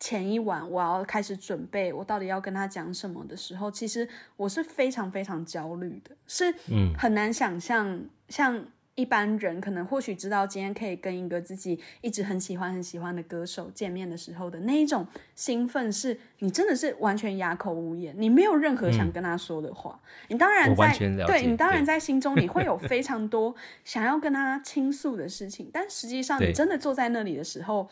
[0.00, 6.54] 前一晚我要开始准备我到底要跟他讲什么的时候，其实我是非常非常焦虑的，是
[6.96, 8.64] 很难想象像。
[8.98, 15.06] 一般人可能或许知道今天可以跟一个自己一直很喜欢很喜欢的歌手见面的时候的那一种
[15.36, 20.00] 兴奋，是你真的是完全哑口无言，你没有任何想跟他说的话。
[20.26, 20.92] 你当然在
[21.28, 27.88] 对你当然在心中你会有 非常多想要跟他倾诉的事情，但实际上你真的坐在那里的时候，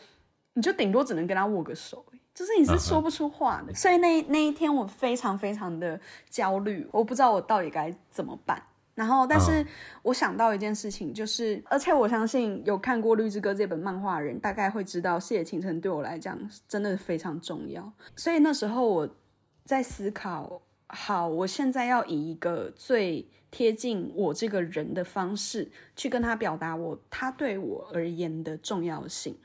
[0.57, 3.71] 你就顶多只能跟他握个手，就是你是说不出话的。
[3.75, 8.59] 所以那那一天我非常非常的焦虑，我不知道我到底该怎么办。
[8.95, 9.63] 然后，但是
[10.01, 16.35] 我想到一件事情，就是，而且我相信有看过《绿之歌》这本漫画的人，大概会知道《谢倾城》对我来讲
[16.67, 17.93] 真的非常重要。
[18.15, 19.07] 所以那时候我
[19.63, 29.37] 在思考，好，我现在要以一个最贴近我这个人的方式，去跟他表达我他对我而言的重要性。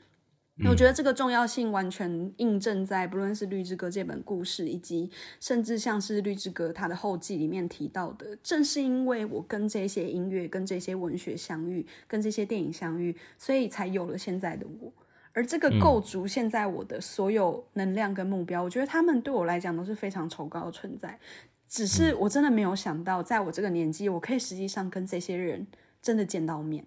[0.69, 14.93] 我觉得这个重要性完全印证在不论是《绿之歌》这本故事，以及甚至像是《绿之歌》它的后记里面提到的，正是因为我跟这些音乐、跟这些文学相遇、跟这些电影相遇，所以才有了现在的我。
[15.33, 21.19] 而这个构筑现在我的所有能量跟目标，我觉得他们对我来讲都是非常崇高的存在。
[21.67, 25.65] 只是我真的没有想到，在我这个年纪，我可以实际上跟这些人
[25.99, 26.85] 真的见到面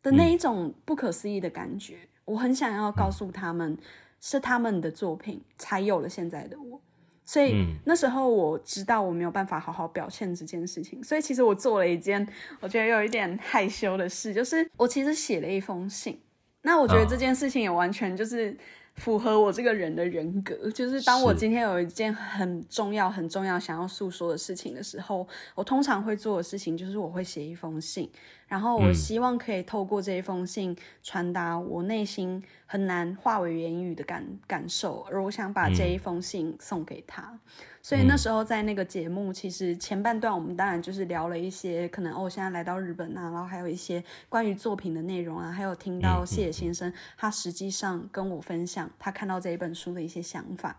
[0.00, 1.98] 的那一种不可思议的感觉。
[2.24, 3.76] 我很想要告诉他们，
[4.20, 6.80] 是他们的作品才有了现在的我，
[7.24, 12.26] 所以那时候我知道我没有办法好好表现这件事情，所以其实我做了一件
[12.60, 16.20] 我觉得有一点害羞的事，就是我其实写了一封信。
[16.62, 18.54] 那我觉得这件事情也完全就是
[18.96, 28.10] 符合我这个人的人格，就是当我今天有一件很重要、很重要想要诉说的事情的时候，我通常会做的事情就是我会写一封信。
[28.46, 37.38] 然后我希望可以透过这一封信传达我内心很难化为言语的感感受，而我想把这一封信送给他。
[37.82, 50.76] 所以那时候在那个节目，其实前半段我们当然就是聊了一些可能哦，现在来到日本啊，然后还有一些关于作品的内容啊，还有听到谢野先生他实际上跟我分享他看到这一本书的一些想法。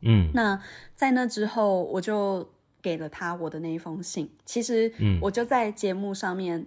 [0.00, 0.60] 嗯，那
[0.96, 2.48] 在那之后，我就
[2.80, 4.30] 给了他我的那一封信。
[4.44, 6.66] 其实，我就在节目上面。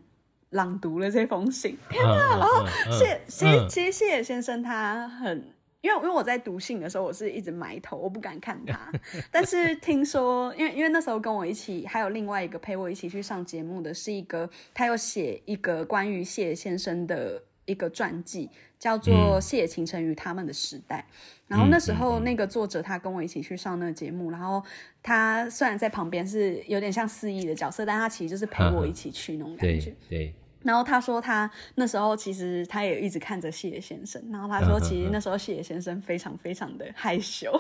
[0.52, 2.38] 朗读了这封信，天哪！
[2.38, 5.46] 然后 谢谢，其实谢野先生他很，
[5.82, 8.92] 因为因为我在读信的时候，我是一直埋头，我不敢看他。
[9.32, 21.04] 但是听说，因为因为那时候跟我一起还有另外一个陪我一起去上节目的是一个，他有写一个关于谢先生的一个传记，叫做《谢野晴臣与他们的时代》。
[21.48, 24.64] 然后那时候那个作者他跟我一起去上那个节目，然后
[25.02, 29.94] 他虽然在旁边是有点像司仪的角色，但他其实就是陪我一起去那种感觉。
[30.08, 30.34] 对。
[30.64, 34.22] 然后他说，他那时候其实他也一直看着谢野先生。
[34.32, 37.52] 然后他说，其实那时候谢野先生非常非常的害羞，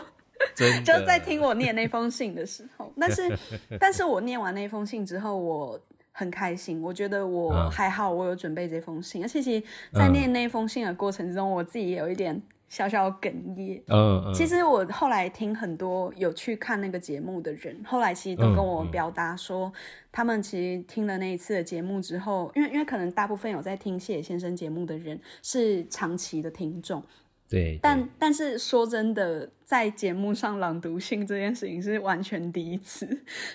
[0.85, 2.93] 就在听我念那封信的时候。
[2.99, 3.37] 但是，
[3.79, 5.79] 但是我念完那封信之后，我
[6.11, 6.81] 很开心。
[6.81, 9.23] 我觉得我还好，我有准备这封信。
[9.23, 12.41] 而且，其实，在念那封信的过程中，我自己也有一点。
[12.71, 13.83] 小小哽咽。
[13.87, 19.69] 嗯，其实我后来听很多有去看那个节目的人，后来其实都跟我表达说，
[20.09, 27.03] 他们其实听了那一次的节目之后，因为因为可能大部分有在听谢先生节目的人是长期的听众。
[27.51, 33.05] 对，但但是说真的，在节目上朗读信这件事情是完全第一次，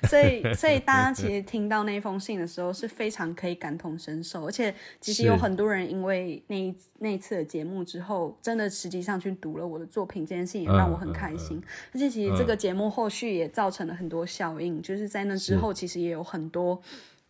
[0.06, 11.58] 所以所以大家其实 听到那封信的时候是非常可以感同身受，而且其实有很多人因为那一那一次的节目之后，真的实际上去读了我的作品，这件事情也让我很开心。
[11.94, 16.78] 而且其实这个节目后续也造成了很多效应，就是在那之后，其实也有很多。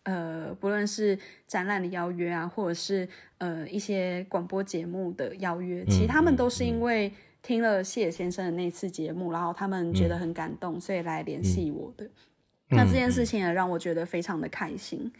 [0.07, 3.05] 呃，不论是展览的邀约啊，或者是
[3.39, 12.09] 呃一些广播节目的邀约，其实他们都是因为听了谢先生的那次节目，然后他们觉得很感动，所以来联系我的。
[12.69, 15.11] 那这件事情也让我觉得非常的开心。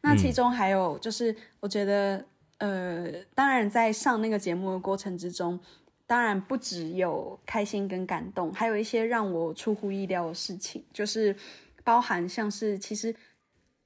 [0.00, 2.24] 那其中还有就是，我觉得
[2.56, 5.60] 呃，当然在上那个节目的过程之中，
[6.06, 11.36] 当然不只有开心跟感动，还有一些让我出乎意料的事情，就是
[11.84, 13.14] 包含像是其实。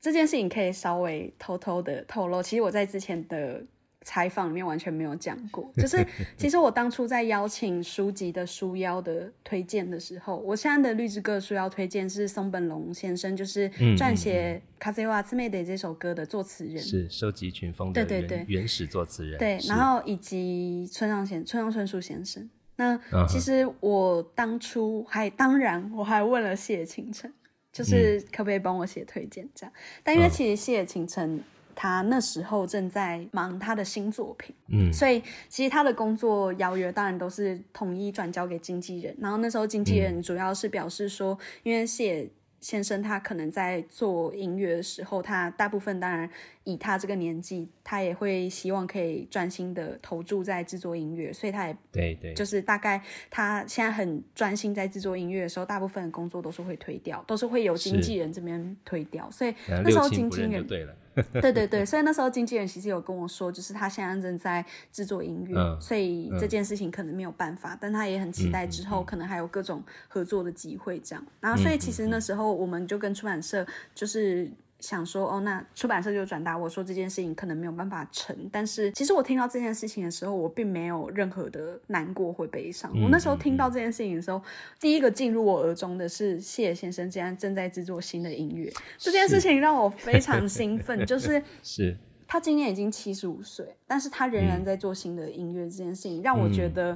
[0.05, 3.65] 这件事情可以稍微偷偷的透露，其实我在之前的
[4.03, 5.73] 采访里面完全没有讲过。
[5.77, 19.39] 就是 其实我当初在邀请书籍的书腰的推荐的时候，我现在的绿之歌书腰推荐是松本龙先生，就是撰写《卡塞瓦兹梅德》这首歌的作词人，是收集群风的对对对原始作词人。
[19.39, 22.51] 对，然后以及村上先村上春树先生。
[22.77, 27.33] 那其实我当初还当然我还问了谢青城。
[27.75, 29.73] 就是可不可以帮我写推荐这样？
[30.05, 31.43] 但因为其实谢晴晨
[31.75, 39.13] 他那时候正在忙他的新作品，嗯，所以其实他的工作邀约当然都是统一转交给经纪人。
[39.19, 42.31] 然后那时候经纪人主要是表示说，因为谢
[42.65, 46.27] 先生他可能在做音乐的时候，他大部分当然
[46.65, 52.99] 以他这个年纪，他也会希望可以专心的投注在制作音乐，所以他也对对，就是大概
[53.29, 60.97] 他现在很专心在制作音乐的时候，大部分的工作都是会推掉，都是会有经纪人这边推掉，所以那时候经纪人对了。
[61.41, 71.25] 对对对，所以那时候经纪人其实有跟我说，就是他现在正在制作音乐，所以这件事情可能没有办法，但他也很期待之后可能还有各种合作的机会这样。
[71.41, 74.51] 然后，所以其实那时候我们就跟出版社就是。
[74.85, 82.93] 想说哦，那出版社就转达我说这件事情可能没有办法成，但是其实我听到这件事情的时候，我并没有任何的难过或悲伤。
[83.03, 84.43] 我那时候听到这件事情的时候，
[84.79, 91.07] 第一个进入我耳中的是谢先生竟然正在制作新的音乐，这件事情让我非常 兴奋。
[91.07, 91.97] 就是 是
[92.29, 96.95] 他今年已经七十五岁，但是他仍然在做新的音乐，这件事情让我觉得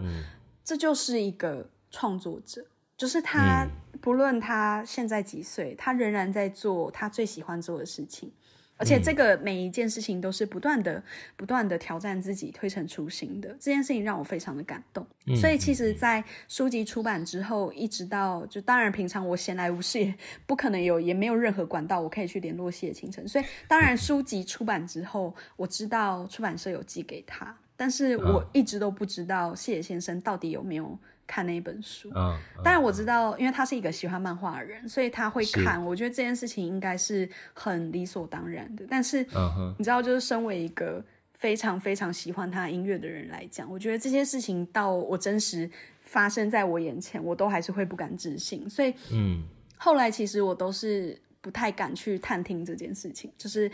[0.62, 2.66] 这就是一个创作者。
[2.98, 3.66] 就是他，
[4.00, 8.28] 不论他现在几岁，他仍然在做他最喜欢做的事情，
[8.76, 11.00] 而且这个每一件事情都是不断的、
[11.36, 13.50] 不断的挑战自己、推陈出新的。
[13.50, 15.06] 这件事情让我非常的感动。
[15.36, 20.12] 所以，其实，在书籍出版之后，一直到就当然，平常我闲来无事，也
[20.44, 23.26] 不可能有，也没有任何管道我可以去联络谢清晨。
[23.28, 30.98] 所以，当然，书籍出版之后，我知道出版社有寄给他，但是我一直都不知道谢先生到底有没有。
[31.28, 35.80] 看那一本书，嗯，当然我知道，因为他是一个喜欢漫画的人，所以他会看。
[35.84, 38.84] 我觉得这件事情应该是很理所当然的。
[38.88, 39.24] 但是，
[39.78, 41.04] 你知道，就是身为一个
[41.34, 45.70] 非常非常喜欢他音乐的人来讲，我觉得这些事情到我真实
[46.00, 48.68] 发生在我眼前，我都还是会不敢置信。
[48.68, 49.44] 所以，嗯，
[49.76, 51.16] 后来其实我都是。
[51.48, 53.70] 不太敢去探听这件事情，就是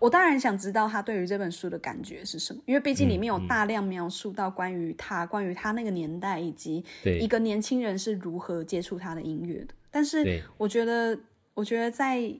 [0.00, 6.82] 我当然想知道他对于这本书的感觉是什么，因为毕竟里面有大量描述到关于他、关于他那个年代以及
[7.20, 9.74] 一个年轻人是如何接触他的音乐的。
[9.90, 11.18] 但是我觉得，
[11.52, 12.32] 我觉得在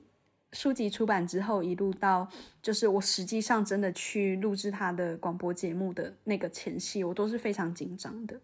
[0.53, 2.27] 书籍出版之后，一路到
[2.59, 8.35] 就是我实际上真的去录制他的广播节目的那个前戏，我都是非常紧张的。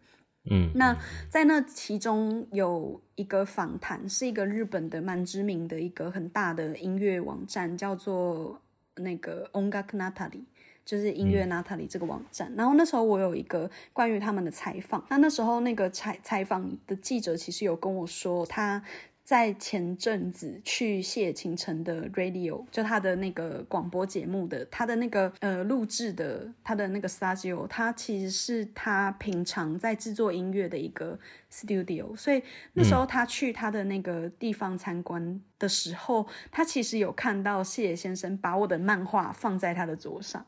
[0.50, 0.98] 嗯，那
[1.30, 8.62] 在那其中有一个访谈，是一个日本的蛮知名的一个很大的音乐网站，叫做
[8.96, 10.44] 那个 Ongak Natali，
[10.86, 12.54] 就是音乐 Natali 这个网站。
[12.56, 18.84] 然后那时候我有一个关于他们的采访，那那时候那个采采访的记者其实有跟我说他。
[19.26, 31.20] 在前阵子去谢清晨的 radio，就他的那个广播节目的，他的那个呃录制的他的那个 studio，他其实是他平常在制作音乐的一个
[31.52, 40.46] studio，所以那时候他去他的那个地方参观的时候，他其实有看到谢先生把我的漫画放在他的桌上。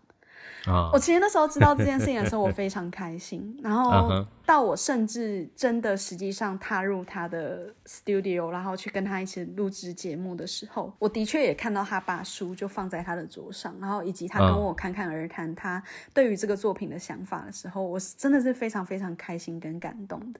[0.93, 3.57] 我其实那时候知道这件事情的时候，我非常开心。
[3.63, 4.09] 然后
[4.45, 15.81] 到我甚至真的实际上踏入他的 studio，然后去跟他一起录制节目的时候，我的确也看到他把书就放在他的桌上，然后以及他跟我侃侃而谈他
[16.13, 20.39] 对于这个作品的想法的时候，我真的是非常非常开心跟感动的。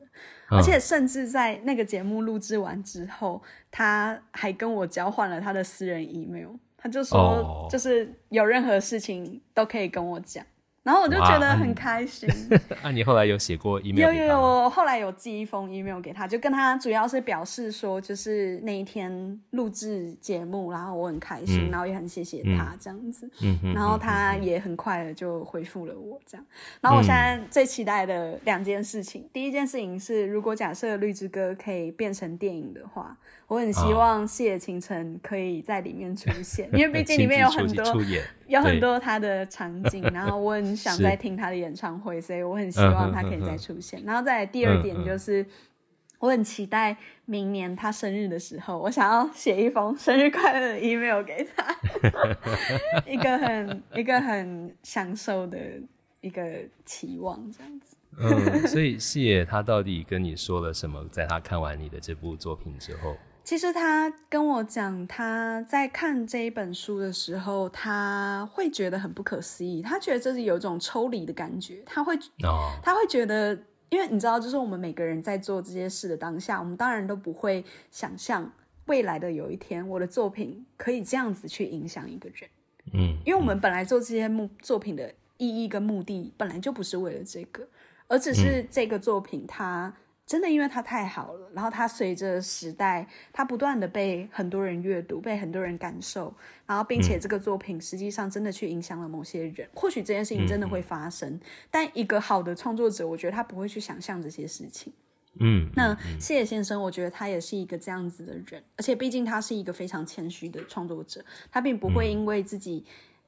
[0.50, 6.52] 而且甚至在那个节目录制完之后，他还跟我交换了他的私人 email。
[6.88, 10.46] 他就说，就是有任何事情都可以跟我讲。
[10.84, 12.30] 然后我就觉得很开心。
[12.82, 14.06] 那 你后来有写过 email？
[14.06, 23.30] 有有有，我后来有寄一封 email 给他，就跟他主要是表示说，就是那一天录制节目，然后我很开心，然后也很谢谢他这样子。
[23.42, 26.46] 嗯然后他也很快的就回复了我这样。
[26.80, 33.18] 然后我现在最期待的两件事情，第一件事情是，如果假设《绿之歌》可以变成电影的话，
[33.48, 37.86] 我很希望谢清晨可以在里面出现，因为毕竟 里面有很多。
[38.48, 44.02] 有很多他的场景，然后我很想 再听他的演唱会，所以我很希望他可以再出现。
[44.06, 45.46] 然后再第二点就是，
[46.20, 46.96] 我很期待
[47.26, 51.76] 明年他生日的时候，我想要写一封生日快乐的 email 给他，
[53.06, 55.60] 一个很一个很享受的
[56.22, 56.42] 一个
[56.86, 57.98] 期望，这样子。
[58.18, 61.06] 嗯，所以谢他到底跟你说了什么？
[61.12, 63.18] 在他看完你的这部作品之后？
[63.48, 69.82] 其实他跟我讲，他在看这一本书的时候，他会觉得很不可思议。
[69.82, 71.82] 他觉得这是有一种抽离的感觉。
[71.86, 72.14] 他会，
[72.84, 78.52] 他会觉得，因为你知道，就是我们每个人在做这些事的当下，我们当然都不会想象
[78.88, 82.50] 未来的有一天，我的作品可以这样子去影响一个人。
[82.92, 87.66] 嗯，因为我们本来做这些目作品的意义跟目的，本来就不是为了这个，
[88.10, 89.94] 而只是这个作品它。
[90.28, 96.34] 真的，因为它太好了，然后它随着时代，它不断的被很多人阅读，被很多人感受，
[96.66, 99.66] 然后并且这个作品实际上真的去影响了某些人。
[99.74, 101.40] 或许这件事情真的会发生，
[101.72, 104.92] 但一个好的创作者，我觉得他不会去想象这些事情。
[105.40, 112.86] 嗯，那谢野先生，我觉得他也是一个这样子的人，而且毕竟他是一个非常谦虚的创作者，他并不会因为自己。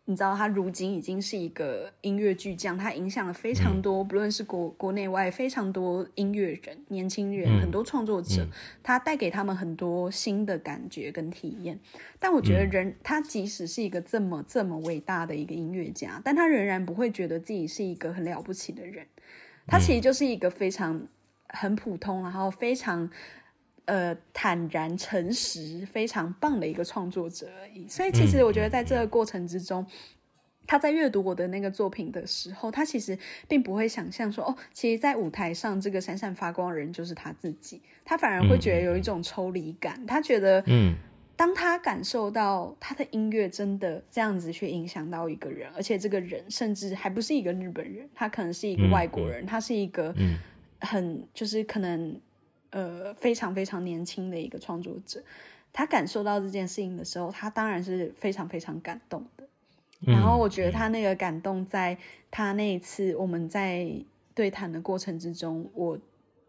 [0.09, 8.43] 你知道他如今已经是一个音乐巨匠，他影响了非常多，不论是国国内外非常多音乐人、年轻人，很多创作者，
[8.81, 11.79] 他带给他们很多新的感觉跟体验。
[12.17, 19.05] 但我觉得人，他即使是一个这么这么伟大的一个音乐家，但他仍然不会觉得自己是一个很了不起的人。
[19.67, 21.07] 他其实就是一个非常
[21.49, 23.07] 很普通，然后非常。
[23.89, 27.87] 呃，坦然、诚实，非常棒的一个创作者而已。
[27.87, 29.83] 所以，其实我觉得在这个过程之中，
[30.67, 33.17] 他在阅读我的那个作品的时候，他其实
[33.47, 37.81] 并不会想象说，哦，其实，在舞台上这个闪闪发光的人就是他自己。
[38.05, 40.05] 他反而会觉得有一种抽离感。
[40.05, 40.93] 他觉得，嗯，
[41.35, 50.13] 当他感受到他的音乐真的这样子去影响到一个人，而且这个人甚至还不是一个日本人，他可能是一个外国人，他是一个
[50.79, 52.15] 很就是可能。
[52.71, 55.23] 呃，非常非常年轻的一个创作者，
[55.73, 59.47] 他感受到这件事情的时候，他当然是非常非常感动的。
[60.01, 61.97] 然后我觉得他那个感动，在
[62.29, 63.91] 他那一次我们在
[64.35, 65.97] 对谈的过程之中，我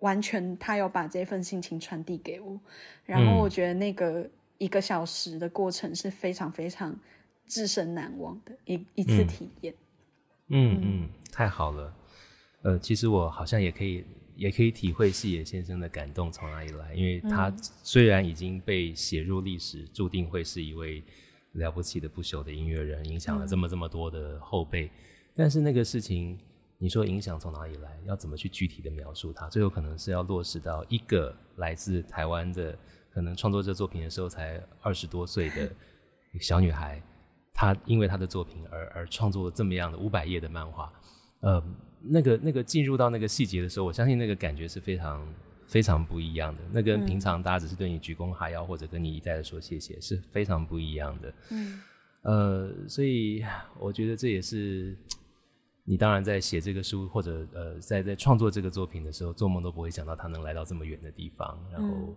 [0.01, 2.61] 完全他有把这份心情传递给我。
[3.05, 6.95] 然后我觉得那个一个小时的过程是非常非常
[7.47, 9.75] 至深难忘的一一次体验。
[10.49, 11.95] 嗯嗯，太好了。
[12.63, 14.05] 呃，其实我好像也可以。
[14.37, 17.53] 也可以体会细野先生的感动从哪里来，因为他
[17.83, 21.03] 虽然已经被写入历史，注定会是一位
[21.53, 24.91] 了不起的不朽的音乐人，影响了这么这么多的后辈。
[25.35, 26.39] 但是那个事情，
[26.79, 29.49] 你说影响从哪里来，要怎么去具体的描述它？
[29.49, 32.79] 最后可能是要落实到一个来自台湾的，
[33.11, 35.71] 可能创作这作品的时候才二十多岁的
[36.41, 37.03] 小女孩，
[37.53, 40.93] 她因为她的作品而而创作了这么样的五百页的漫画，
[41.41, 41.63] 呃。
[42.03, 45.35] 那个那个进入到那个细节的时候，我相信那个感觉是非常
[45.67, 46.61] 非常不一样的。
[46.73, 51.35] 那跟平常大家只是对你鞠躬哈腰或者跟你一再的说谢谢是非常不一样的。
[51.51, 51.81] 嗯，
[52.23, 53.45] 呃，所以
[53.79, 54.97] 我觉得这也是
[55.85, 61.59] 你当然在写这个书或者呃在在创作这个作品的时候，做梦都不会想到他能来到这么远的地方。
[61.73, 62.17] 然后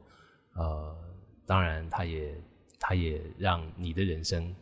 [0.55, 0.95] 呃，
[1.45, 2.41] 当然他也
[2.79, 4.53] 他也让你的人生。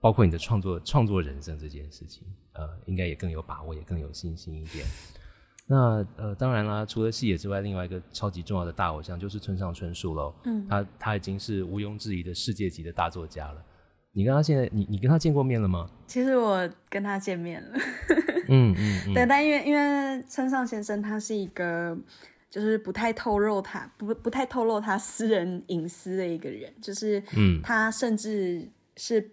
[0.00, 4.86] 包括你的创作创作人生这件事情，呃，应该也更有把握，也更有信心一点。
[5.66, 10.34] 那呃，当然啦，除了戏野之外，另外一个超级重要的大偶像就是村上春树喽。
[10.44, 13.64] 嗯，他他已经是毋庸置疑的世界级的大作家了。
[14.12, 15.90] 你跟他现在，你你跟他见过面了吗？
[16.06, 17.78] 其实我跟他见面了。
[18.48, 19.14] 嗯嗯。
[19.14, 21.96] 对，但因为因为村上先生他是一个
[22.50, 29.30] 就是不太透露他不不太透露他私人隐私的一个人，就是嗯，他甚至是。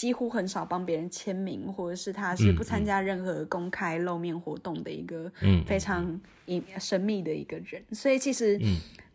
[0.00, 5.30] 几乎很少帮别人签名，或者是他是不参加任何公开露面活动的一个
[5.66, 7.84] 非常隐神秘的一个人。
[7.92, 8.58] 所以其实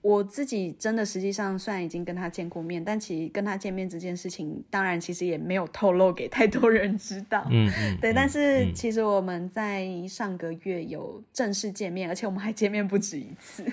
[0.04, 7.48] 我自己真的实际上虽然已经跟他见过面，但其实跟他见面这件事情，当然其实也没有透露给太多人知道。
[7.50, 7.68] 嗯，
[8.00, 8.14] 对。
[8.14, 13.64] 但是其实我们在上个月有正式见面，而且我们还见面不止一次。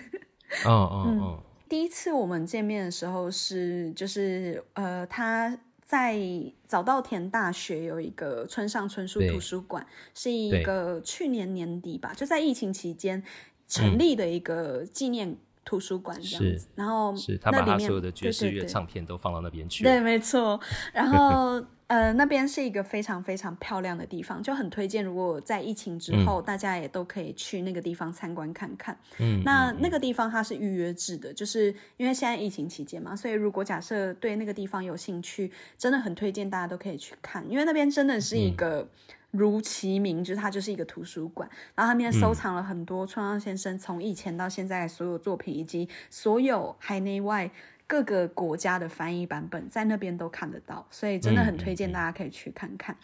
[0.65, 1.43] 哦哦哦！
[1.69, 5.59] 第一次我们见面的时候是就是呃他。
[5.93, 6.19] 在
[6.67, 13.23] 早稻田大学有一个村上春树图书馆，是一个去年年底吧，就在疫情期间
[13.69, 15.37] 成立的一个纪念
[15.67, 16.67] 图书馆这样子。
[16.75, 19.85] 然后是他把他所有的爵士乐唱片都放到那边去。
[19.85, 20.59] 对，没错。
[20.95, 21.63] 然 后。
[21.93, 25.05] 呃，那边是一个非常非常漂亮的地方，就很推荐。
[25.05, 28.97] 如果在疫情之后，大家也都可以去那个地方参观看看。
[29.19, 31.67] 嗯，那那个地方它是预约制的，就是
[31.99, 38.89] 因为现在疫情期间嘛，所以如果假设对那个地方有兴趣，真的很推荐大家都可以去看，因为那边真的是一个
[39.31, 47.51] 如其名，就是它就是一个图书馆，然后那边收藏了很多村上先生从以前到现在所有作品，以及所有海内外。
[47.93, 52.97] 各个国家的翻译版本在那边都看得到，所以真的很推荐大家可以去看看。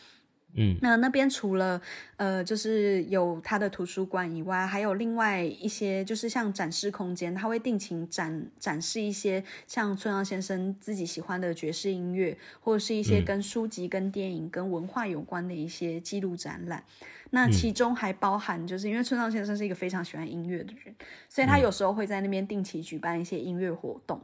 [0.55, 1.79] 嗯，那那边除了
[2.17, 16.83] 呃，就是有他的图书馆以外，还有另外一些就是像展示空间，他会定期展展示一些像村上先生自己喜欢的爵士音乐，或者是一些跟书籍、跟电影、跟文化有关的一些记录展览。
[17.29, 20.95] 那其中还包含，就是因为村上先生是一个非常喜欢音乐的人，
[21.29, 24.19] 所以他有时候会在那边定期举办一些音乐活动。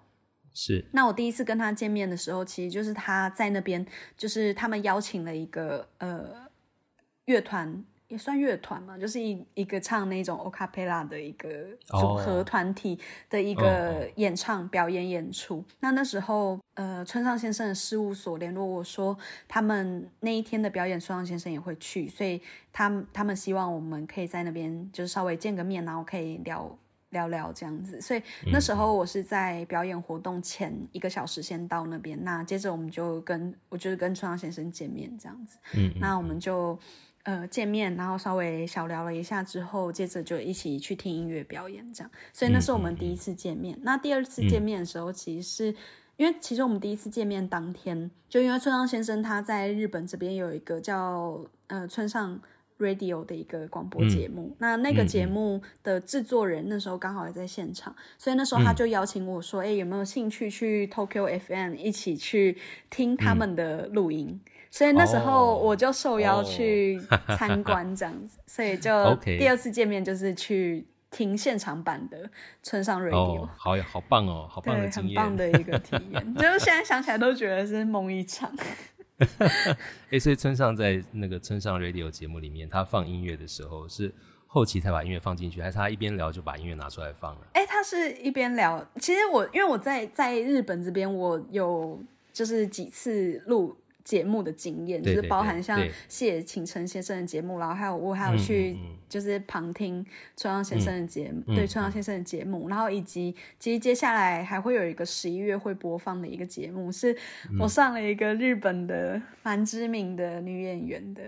[0.55, 3.85] 是，那我第一次跟他见面的时候，其实就是他在那边，
[4.17, 6.49] 就是他们邀请了一个呃
[7.25, 11.49] 乐团，也算乐团嘛，就是一一个唱那种 o e l a 的一个
[11.85, 12.97] 组合团体
[13.29, 15.65] 的一个演唱表演演出。
[15.81, 22.41] 那那时候，呃，村上先生的事务所联络我说，他们那一天的表演，村上先生也会去，所以
[22.73, 26.79] 他他们希望我们可以在那边就是稍微见个面，然后可以聊。
[27.15, 27.99] 聊聊这样子。
[27.99, 35.57] 所以那时候我是在表演活动前一个小时先到那边，那接着我们就跟我就是跟春阳先生见面这样子。
[35.75, 36.79] 嗯，那我们就
[37.23, 42.11] 呃见面，然后稍微小聊了一下之后，接着就一起去听音乐表演这样。
[42.35, 43.79] 所以那是我们第一次见面。
[43.81, 45.75] 那第二次见面的时候，其实是。
[46.17, 52.41] 因为其实我们第一次见面当天，就因为村上先生他在日本这边有一个叫呃村上
[52.79, 62.59] Radio 的一个广播节目，那那个节目的制作人那时候刚好也在现场，所以那时候他就邀请我说：“哎，有没有兴趣去 Tokyo FM 一起去
[62.91, 67.01] 听他们的录音？”所以那时候我就受邀去
[67.39, 70.87] 参观这样子， 所以就第二次见面就是去。
[71.11, 72.29] 听现场版的
[72.61, 78.53] 村上 radio，好好棒哦，好棒的经验，很棒的一个体验， 就是现在想起来都觉得是梦一场。
[80.11, 84.13] 哎，所以村上在那个村上 radio 节目里面，他放音乐的时候是
[84.47, 87.47] 后期才把音乐放进去，还是他一边聊就把音乐拿出来放了？
[87.53, 88.85] 哎，他是一边聊。
[88.97, 92.03] 其实我因为我在在日本这边，我有
[92.33, 93.77] 就是几次录。
[94.05, 98.77] 节目的经验就是包含像谢请成先生的节目，然后还有我还有去
[99.09, 100.05] 就是旁听
[100.37, 107.17] 春阳先生的节目，对春阳先生的节目，然后以及其实接下来还会有一个十一月会播放的一个节目，是
[107.59, 111.23] 我上了一个日本的蛮知名的女演员的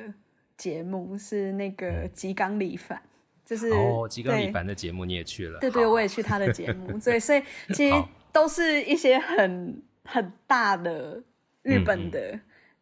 [0.58, 3.00] 节目，是那个吉冈里帆，
[3.42, 11.22] 就是哦吉冈里帆的节目你也去了，对对，我也去他的节目， 对，所以其实都是一些很很大的
[11.62, 12.38] 日本的。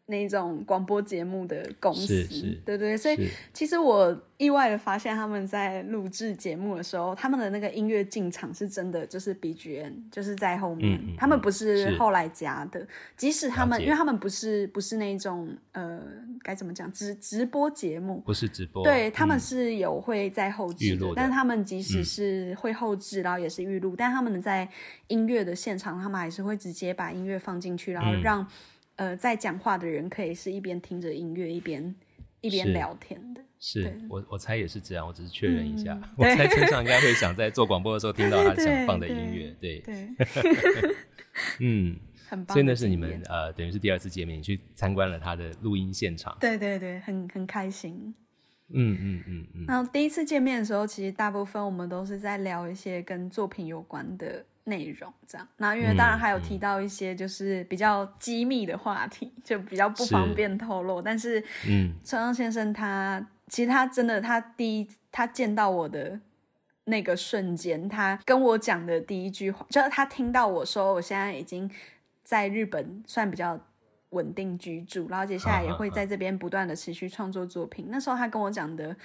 [0.07, 2.27] 那种广播节目的公司，
[2.65, 12.87] 对对，所以其实我意外的发现，他们在录制节目的时候，他们的那个音乐进场是真的就是 BGM，就是在后面，他们不是后来加的。
[13.17, 15.99] 即使他们，因为他们不是不是那种呃，
[16.43, 24.69] 该怎么讲，直直播节目，不是直播，对他们是有会在后置的，但是他们即使是会后置，然后也是预录，但他们在
[25.09, 28.47] 音乐的现场，他们还是会直接把音乐放进去，然后让。
[28.97, 31.95] 呃，在讲话的人可以是一边听着音乐一边
[32.41, 33.41] 一边聊天的。
[33.59, 35.99] 是我我猜也是这样，我只是确认一下。
[36.19, 39.55] 我猜车上应该会想在做广播的时候听到他想放的音乐。
[39.61, 40.09] 对对，
[41.61, 41.97] 嗯，
[42.29, 42.55] 很棒。
[42.55, 46.37] 所以那是你们呃，等于是第二次见面，你去参观了他的录音现场。
[46.39, 48.15] 对对对，很很开心。
[48.69, 49.65] 嗯嗯嗯嗯。
[49.67, 54.45] 然后第一次见面的时候，其实大部分我们都是在聊一些跟作品有关的。
[54.65, 61.03] 内容这样，那因为当然还有提到一些就是比较机密的话题，就比较不方便透露。
[61.03, 61.39] 但是，
[61.69, 66.19] 嗯，村上先生他其实他真的，他第一他见到我的
[66.85, 71.71] 那个瞬间，他跟我讲的第一句话，就是他听到我说我现在已经
[72.23, 73.61] 在日本算比较
[74.11, 77.89] 稳定居住，然后接下来也会在这边不断的持续创作作品。
[77.91, 78.97] 那时候他跟我讲的。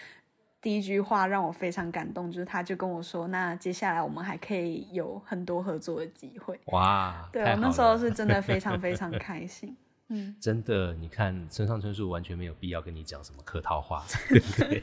[0.61, 9.75] 第一句话让我非常感动，就是他就跟我说：“那接下来我们还可以有很多合作的机会。”哇，对我，那时候是真的非常非常 开心。
[10.09, 14.03] 嗯，真的，你看村上春树完全没有必要跟你讲什么客套话，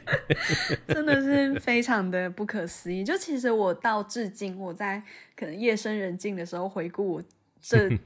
[0.87, 3.03] 真的是非常的不可思议。
[3.05, 5.03] 就其实我到至今，我在
[5.35, 7.23] 可能夜深人静的时候回顾我
[7.61, 7.91] 这。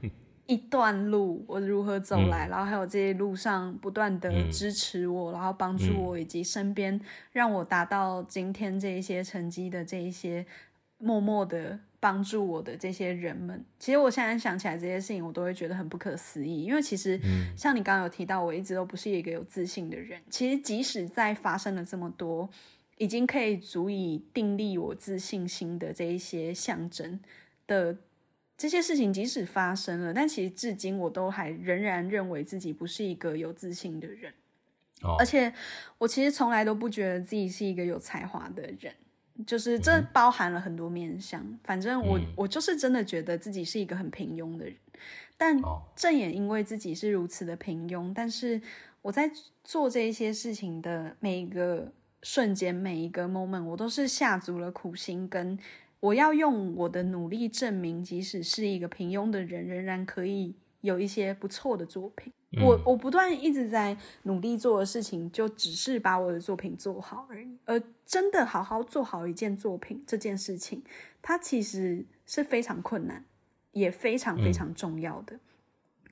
[0.51, 6.99] 一段路，我如何走来，然后还有这些路上不断的支持我，然后帮助我，以及身边
[7.31, 10.45] 让我达到今天这一些成绩的这一些
[10.97, 16.63] 默默的帮助我的这些人们，其实我现在想起来这些事情，我都会觉得很不可思议。
[16.65, 17.17] 因为其实
[17.55, 20.19] 像你刚刚有提到，我一直都不是一个有自信的人。
[20.29, 22.49] 其实即使在发生了这么多，
[22.97, 27.21] 已经可以足以定立我自信心的这一些象征
[27.65, 27.95] 的。
[28.61, 34.31] 这些事情即使发生了，但其实至今我都还仍然认为自己不是一个有自信的人，
[35.17, 35.51] 而且
[35.97, 38.93] 我其实从来都不觉得自己是一个有才华的人，
[39.47, 41.43] 就是这包含了很多面相。
[41.63, 44.75] 反正我我就是真的觉得自己是一个很平庸的人，
[45.37, 45.59] 但
[45.95, 48.61] 正也因为自己是如此的平庸，但是
[49.01, 49.31] 我在
[49.63, 51.91] 做这一些事情的每一个
[52.21, 55.57] 瞬间，每一个 moment，我都是下足了苦心跟。
[56.01, 62.33] 我要用我的努力证明，即使是一个平庸的人，仍然可以有一些不错的作品。
[62.61, 67.57] 我我不断一直在努力做的事情，就只是把我的作品做好而已。
[67.63, 70.83] 而真的好好做好一件作品这件事情，
[71.21, 73.23] 它其实是非常困难，
[73.71, 75.39] 也非常非常重要的。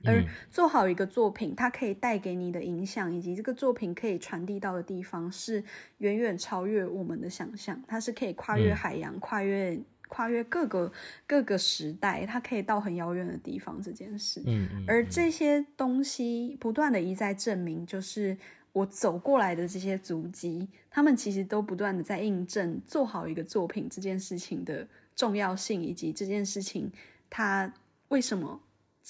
[0.04, 5.62] 而做好一个作品，它可以带给你的影响，以及这个作品可以传递到的地方，是
[5.98, 7.82] 远远超越我们的想象。
[7.86, 9.78] 它是可以跨越海洋，跨越
[10.08, 10.90] 跨越各个
[11.26, 13.80] 各个时代，它可以到很遥远的地方。
[13.82, 18.36] 这件事，嗯，而这些东西不断的一再证明，就是
[18.72, 26.90] 我走过来的这些足迹，他们其实都不断的在印证做好一个作品这件事情的重要性，以及这件事情
[27.28, 27.72] 它
[28.08, 28.60] 为什么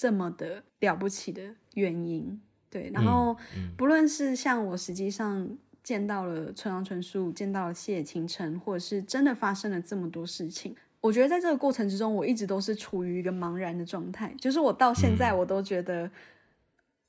[0.01, 1.43] 这么的了不起的
[1.75, 2.41] 原因。
[2.71, 3.37] 对，然后
[3.77, 5.47] 不论是像我实际上
[5.83, 16.09] 见到了村上春树，见到了谢野晴臣，或者是真的发生了这么多事情，我觉得在这个过程之中，我一直都是处于一个茫然的状态，就是我到现在我都觉得。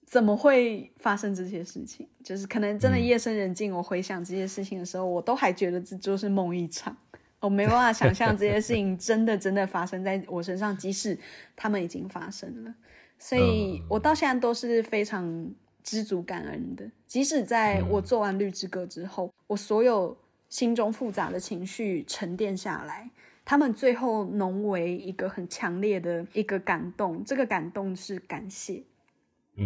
[0.05, 2.07] 怎么会发生这些事情？
[2.23, 6.95] 就是可能真的夜深人静，我回想这些事情的时候，我都还觉得这就是梦一场。
[7.43, 11.19] 我没办法想象这些事情真的真的发生在我身上，即使
[11.55, 12.75] 他们已经发生了。
[13.19, 16.89] 所以我到现在都是非常知足感恩的。
[17.07, 20.17] 即使在我做完《绿之歌》之后，我所有
[20.49, 23.11] 心中复杂的情绪沉淀下来，
[23.45, 27.25] 他们最后浓为一个很强烈的一个感动。
[27.25, 28.83] 这个感动是感谢。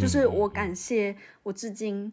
[0.01, 1.15] 就是我感谢
[1.45, 2.13] 我至今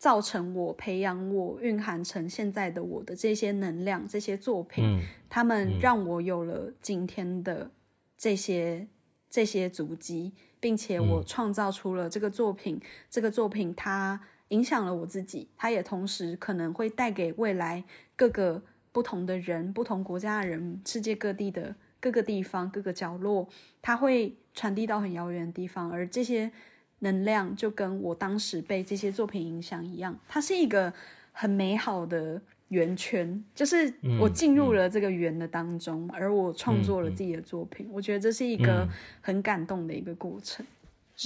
[0.00, 4.98] 造成我培养我蕴含成现在的我的这些能量这些作品，
[5.28, 7.70] 他们让我有了今天的
[8.16, 8.88] 这些
[9.28, 12.80] 这些足迹，并且我创造出了这个作品。
[13.10, 17.84] 这个作品它影响了我自己，它也同时可能会带给未来
[18.16, 23.46] 各个不同的人、不同国家的人、世界各地的各个地方、各个角落，
[23.82, 24.34] 它会。
[24.52, 26.50] 传递到很遥远的地方，而这些
[27.00, 30.92] 能量就跟我当时被这些作品影响一样，它是一个
[31.32, 38.88] 很美好的圆圈，就是我进入了这个圆的当中，而我创作了自己的作品，我觉得这是一个
[39.20, 40.64] 很感动的一个过程。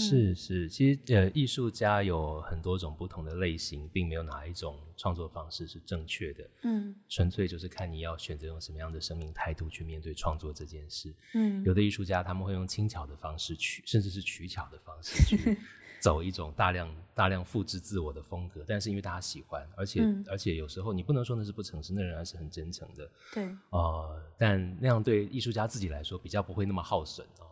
[0.03, 6.51] 是是，其实呃，艺术家有很多种不同的类型，并没有哪一种创作方式是正确的。
[6.63, 11.15] 嗯，纯粹就是看你要选择用什么样的生命态度去面对创作这件事。
[11.35, 15.57] 嗯，有的艺术家他们会用轻巧的方式取，甚至是取巧的方式去
[16.03, 23.09] 走一种大量大量复制自我的风格，但是因为大家喜欢，而且而且有时候你不能说那是不诚实，那仍然是很真诚的。
[23.33, 27.47] 对，呃，但那样对艺术家自己来说比较不会那么耗损哦。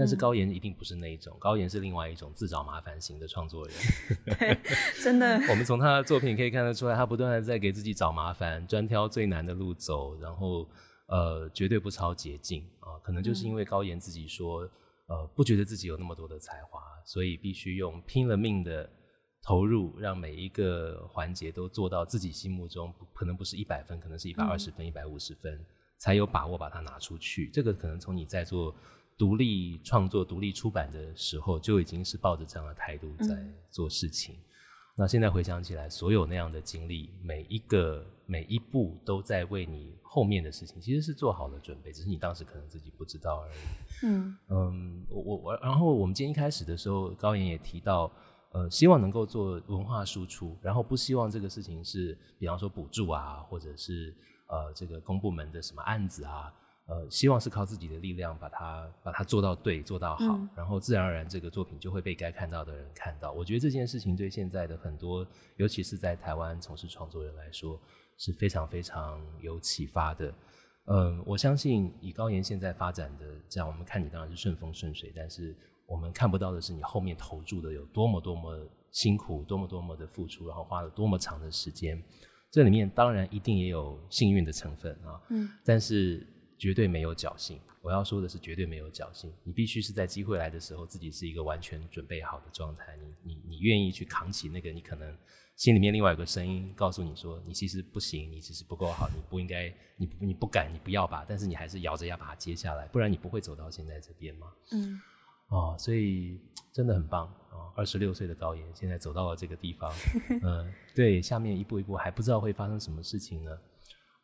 [0.00, 3.76] 但是高岩一定不是那一种，高岩是另外一种自找麻烦型的创作人。
[4.24, 4.58] 对，
[5.04, 5.38] 真的。
[5.50, 10.66] 我们从他的作品可以看得出来，他不断的在给自己找麻烦，专挑最难的路走，然后
[11.04, 12.96] 呃，绝对不抄捷径啊。
[13.02, 14.66] 可能就是因为高岩自己说，
[15.06, 18.88] 呃，不觉得自己有那么多的才华，所以必须用拼了命的
[19.42, 25.62] 投入，让每一个环节都做到自己心目中可能不是一百分，可能是一百二十分、一百五十分，
[25.98, 27.50] 才有把握把它拿出去。
[27.52, 28.74] 这个可能从你在做。
[29.20, 34.34] 独立创作、独立出版的时候，就已经是抱着这样的态度在做事情。
[34.96, 44.06] 那现在回想起来，所有那样的经历，每一个每一步都在为你后面的事情，其实是做好了准备，只是你当时可能自己不知道而已。
[44.06, 48.10] 嗯嗯，我我然后我们今天一开始的时候，高岩也提到，
[48.52, 54.14] 呃，希望能够做文化输出，然后不希望这个事情是，比方说补助啊，或者是
[54.46, 56.50] 呃这个公部门的什么案子啊。
[56.90, 63.30] 呃，希望是靠自己的力量把它把它做到对，做到好，然后自然而然这个作品就会被该看到的人看到。
[63.30, 65.24] 我觉得这件事情对现在的很多，
[65.56, 67.80] 尤其是在台湾从事创作人来说
[68.16, 70.34] 是非常非常有启发的。
[70.86, 82.02] 嗯，我相信以高岩现在发展的这样，我们看你当然是顺风顺水，但是我们看不到的是你后面投注的有多么多么辛苦，多么多么的付出，然后花了多么长的时间。
[82.50, 86.26] 这里面当然一定也有幸运的成分啊，嗯，但是。
[86.60, 87.58] 绝对没有侥幸。
[87.80, 89.32] 我要说的是，绝对没有侥幸。
[89.42, 92.94] 你必须是在机会来的时候，自己是一个完全准备好的状态。
[93.00, 95.16] 你你你愿意去扛起那个，你可能
[95.56, 101.24] 心里面另外有个声音告诉你说，你其实不行，你其实不够好，你不应该，你你不敢，你不要吧。
[101.26, 104.52] 但是你还是咬着牙把它接下来，不然你不会走到现在这边嘛。
[104.72, 105.00] 嗯。
[105.48, 106.38] 哦，所以
[106.72, 107.72] 真的很棒哦！
[107.74, 109.92] 二十六岁的高岩现在走到了这个地方，
[110.44, 113.50] 嗯，对，下面一步一步还不知道会发生什么事情呢。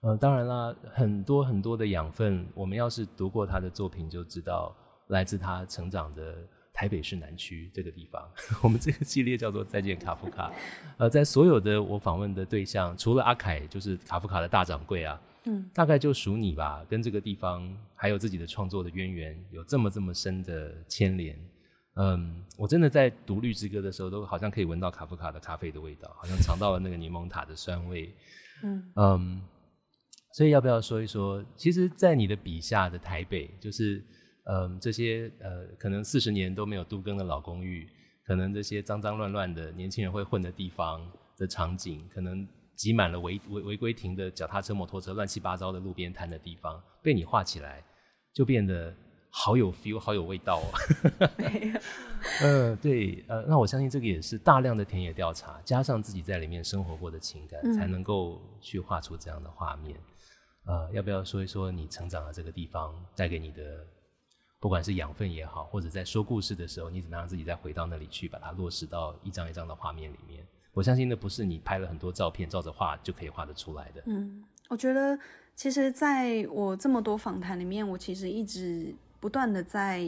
[0.06, 4.72] 呃，当然啦，很多很多的养分，我们要是读过他的作品，就知道
[5.08, 6.36] 来自他成长的
[6.72, 8.22] 台北市南区这个地方。
[8.62, 10.48] 我们这个系列叫做《再见卡夫卡》。
[10.96, 21.36] 呃，在所有的我访问的对象，除了阿凯，就是卡夫卡的大掌柜啊，嗯，大概就属你吧，跟这个地方还有自己的创作的渊源有这么这么深的牵连。
[21.96, 28.14] 嗯，我真的在读《绿之歌》的时候，都好像可以闻到卡夫卡的咖啡的味道，好像尝到了那个柠檬塔的酸味。
[28.62, 29.42] 嗯嗯。
[30.36, 31.42] 所以要不要说一说？
[31.56, 34.04] 其实，在你的笔下的台北，就是
[34.44, 37.88] 嗯，这些呃，可能四十年都没有都更的老公寓，
[38.22, 41.00] 可能这些脏脏乱乱的年轻人会混的地方
[41.38, 47.82] 的场景，可能挤满了违违违规停的脚踏车、摩托车，乱七八糟的路边摊的地方，被你画起来，
[48.34, 48.94] 就变得
[49.30, 51.30] 好有 feel，好有味道哦。
[51.38, 51.80] 没有，
[52.42, 59.98] 呃，对，呃，那我相信这个也是大量的田野调查，加上自己在里面生活过的情感，才能够去画出这样的画面。
[60.66, 63.86] 呃，要不要说一说你成长的这个地方带给你的，
[64.60, 70.46] 不管是养分也好，或者在说故事的时候，你怎么样自己再回到那里去，把它落实到一张一张的画面里面？
[70.72, 74.02] 我相信那不是你拍了很多照片照着画就可以画得出来的。
[74.06, 75.18] 嗯，我觉得
[75.54, 80.04] 其实在我这么多访谈里面，我其实一直不断的在。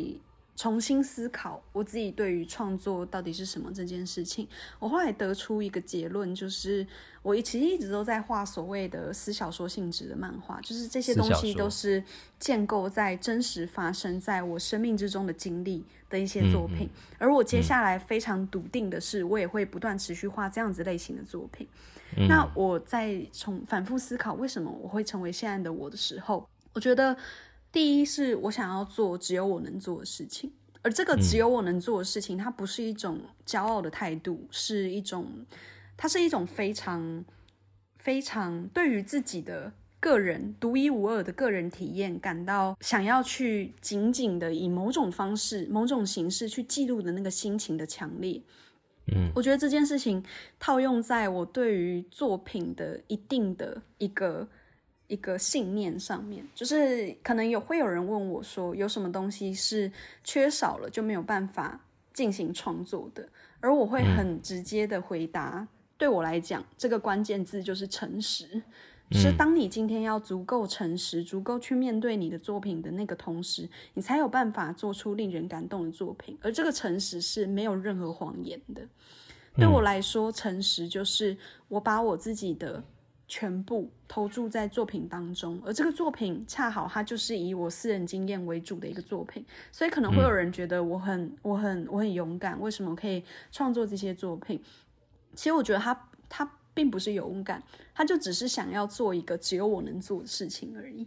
[0.59, 4.48] 重新思考我自己对于创作到底是什么这件事情，
[4.80, 6.84] 我后来得出一个结论，就是
[7.22, 12.02] 我其实一直都在画所谓的私小说性质的漫画，就是这些东西都是
[12.40, 16.90] 建构在真实发生在我生命之中的经历的一些作品。
[17.18, 21.68] 而我接下来非常笃定的是，我也会不断持续画这样子类型的作品。
[22.28, 27.16] 那我在从反复思考为什么我会成为现在的我的时候，我觉得。
[27.71, 30.51] 第一是我想要做只有我能做的事情，
[30.81, 35.45] 而这个只有我能做的事情，它不是一种骄傲的态度，是一种，
[35.97, 37.25] 它是一种非常
[37.99, 48.41] 非常对于自己的个人独一无二的个人体验感到想要去紧紧的以某种方式、某种形式去记录的那个心情的强烈。
[49.14, 50.25] 嗯，我觉得这件事情
[50.59, 54.49] 套用在我对于作品的一定的一个。
[55.09, 59.90] 一个信念上面，就是可能有会有人问我说，有什么东西是
[60.22, 61.80] 缺少了就没有办法
[62.12, 63.26] 进行创作的？
[63.61, 68.62] 而我会很直接的回答，对我来讲，这个关键字就是诚实。
[69.11, 76.36] 是当你今天要足够诚实，足够去面对你的作品的那个同时，你才有办法做出令人感动的作品。
[76.42, 78.82] 而这个诚实是没有任何谎言的。
[79.56, 81.34] 对我来说，诚实就是
[81.68, 82.84] 我把我自己的。
[83.29, 93.22] 全部投注在作品当中，而这个作品恰好它就是以我私人经验为主的一个作品，所以可能会有人觉得我很我很我很勇敢，为什么可以
[93.53, 94.61] 创作这些作品？
[95.35, 97.62] 其实我觉得他他并不是勇敢，
[97.95, 101.07] 他就只是想要做一个只有我能做的事情而已。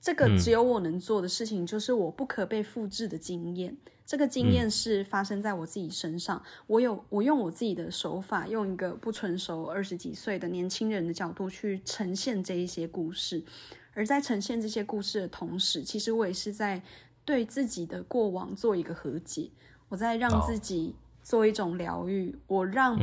[0.00, 3.74] 这个只有我能做的事情，就是我不可被复制的经验。
[4.06, 6.42] 这个经验是发生在我自己身上。
[6.66, 13.42] 我有我用我自己的手法，用一个不成熟二十几岁的年轻人的角度去呈现这一些故事。
[13.94, 16.82] 而在呈现这些故事的同时，其实我也是在
[17.24, 19.50] 对自己的过往做一个和解。
[19.88, 22.36] 我在让自己做一种疗愈。
[22.46, 22.98] 我让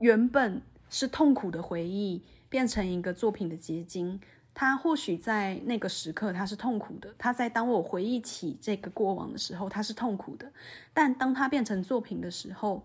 [0.00, 0.60] 原本
[0.90, 4.20] 是痛苦的回忆变成一个作品的结晶。
[4.54, 10.52] 他或许在那个时刻他是痛苦的，他在当我回忆起这个过往的时候他是痛苦的，
[10.92, 12.82] 但当他变成作品的时候，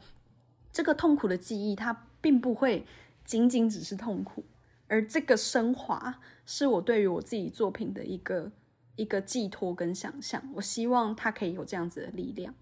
[0.71, 2.85] 这个痛苦的记忆它并不会
[3.25, 4.45] 仅仅只是痛苦，
[4.87, 8.49] 而这个升华是我对于我自己作品的一个
[8.95, 10.41] 一个寄托跟想象。
[10.55, 12.53] 我希望它可以有这样子的力量，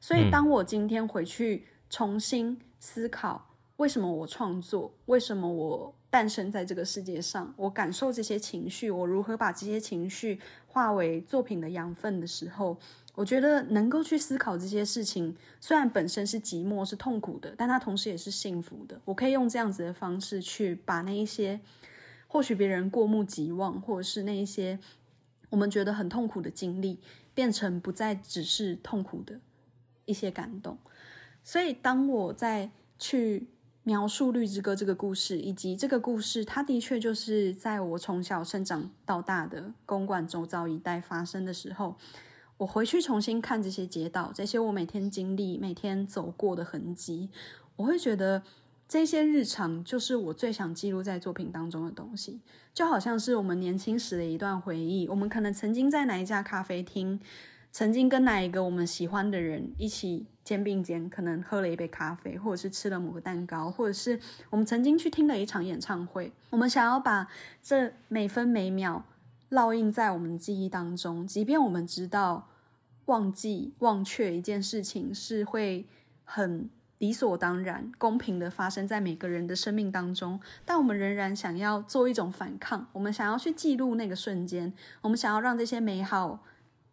[0.00, 5.94] 所以当我今天回去重新思考为什么我创作，为什么我。
[6.16, 12.78] 诞生在这个世界上，我感受这些情绪，我如何把这些情绪化为作品的养分的时候，
[13.14, 18.98] 我觉得能够去思考这些事情，虽然本身是寂寞、是痛苦的，但它同时也是幸福的。
[19.04, 21.60] 我可以用这样子的方式去把那一些
[22.26, 24.78] 或许别人过目即忘，或者是那一些
[25.50, 26.98] 我们觉得很痛苦的经历，
[27.34, 29.38] 变成不再只是痛苦的
[30.06, 30.78] 一些感动。
[31.44, 33.48] 所以，当我在去。
[33.86, 41.96] 描述《绿之歌》这个故事，以及这个故事，它的确就是在我从小生长到大的公馆周遭一带发生的时候，
[42.56, 47.30] 我回去重新看这些街道，这些我每天经历、每天走过的痕迹，
[47.76, 48.42] 我会觉得
[48.88, 52.40] 这些日常就是我最想记录在作品当中的东西，
[52.74, 55.06] 就好像是我们年轻时的一段回忆。
[55.06, 57.20] 我们可能曾经在哪一家咖啡厅。
[57.76, 64.18] 曾经跟哪一个我们喜欢的人一起肩并肩，可能喝了一杯咖啡，或者是吃了某个蛋糕，或者是
[64.48, 66.32] 我们曾经去听了一场演唱会。
[66.48, 67.28] 我们想要把
[67.62, 69.04] 这每分每秒
[69.50, 72.48] 烙印在我们的记忆当中，即便我们知道
[73.04, 75.84] 忘记、忘却一件事情是会
[76.24, 82.88] 很理所当然、公平的发生在每个人的生命当中，但我们仍然想要做一种反抗。
[82.94, 84.72] 我们想要去记录那个瞬间，
[85.02, 86.42] 我们想要让这些美好。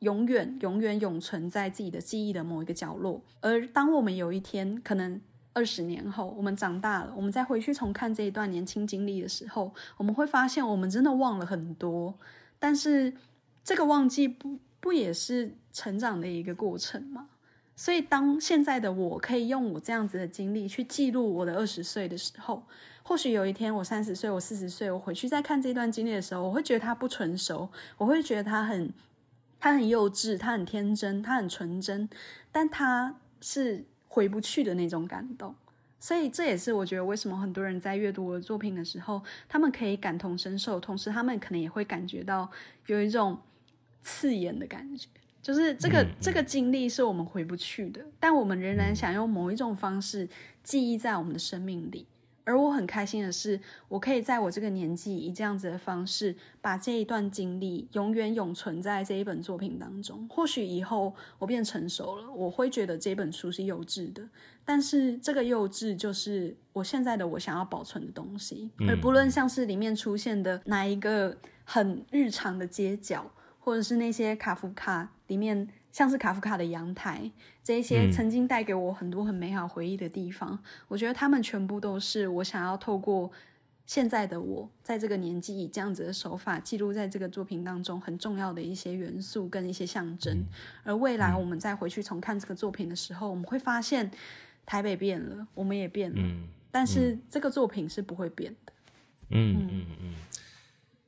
[0.03, 3.21] 永远、永远永存在自己的记忆的某一个角落。
[3.39, 5.19] 而当我们有一天，可能
[5.53, 12.13] 二十年后，我们长大了，我们再回去重看这一段年轻经历的时候，我们会发现，我们真的忘了很多。
[12.59, 13.13] 但是，
[13.63, 17.29] 这个忘记不不也是成长的一个过程吗？
[17.75, 22.63] 所以，当现在的我可以用我这样子的经历去记录我的二十岁的时候，
[23.03, 28.91] 或许有一天我三十岁、我四十岁，我回去再看这段经历的时候，我会觉得它不成熟，我会觉得它很。
[29.63, 32.09] 他很幼稚，他很天真，他很纯真，
[32.51, 35.55] 但他是回不去的那种感动。
[36.01, 42.51] 所以这也是我觉得为什么很多人在阅读我的作品的时候，他们可以感同身受，同时他们可能也会感觉到
[42.87, 43.39] 有一种
[44.01, 45.07] 刺眼的感觉，
[45.41, 50.27] 就是这个这个经历是我们回不去的，但我们仍然想用某一种方式
[50.61, 52.05] 记忆在我们的生命里。
[52.45, 60.27] 而我很开心的是，我可以在我这个年纪以这样子的方式，把这一段经历永远永存在这一本作品当中。
[60.29, 64.21] 或许以后我变成熟了，我会觉得这本书是幼稚的，
[64.65, 68.69] 但是这个幼稚就是我现在的我想要保存的东西。
[68.87, 75.67] 而不论像是里面出现的哪一个很日常的街角，或者是那些卡夫卡里面。
[75.93, 77.31] 像是卡夫卡的阳台，
[77.63, 83.31] 这一些曾经带给我很多很美好回忆的地方，我觉得他们全部都是我想要透过
[83.85, 90.43] 现在的我，在这个年纪以这样子的手法记录在这个作品当中很重要的一些元素跟一些象征。
[90.83, 94.09] 而未来我们再回去重看这个作品的时候，我们会发现
[94.65, 96.17] 台北变了，我们也变了，
[96.71, 98.73] 但是这个作品是不会变的。
[99.29, 100.15] 嗯嗯嗯。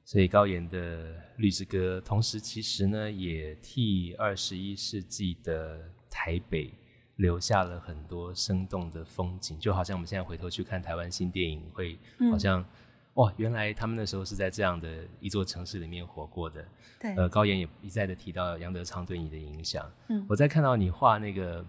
[0.05, 5.81] 所以高岩的《绿之歌》，同时其实呢，也替二十一世纪的
[6.11, 6.71] 台北
[7.15, 9.59] 留下了很多生动的风景。
[9.59, 11.97] 就好像我们现在回头去看台湾新电影，会
[12.31, 12.63] 好像
[13.15, 16.63] 哇，原来他们那时候是在这样的一座城市里面活过的。
[16.99, 19.91] 对，呃，高岩也一再的提到杨德昌对你的影响。
[20.09, 21.65] 嗯，我在看到你画那个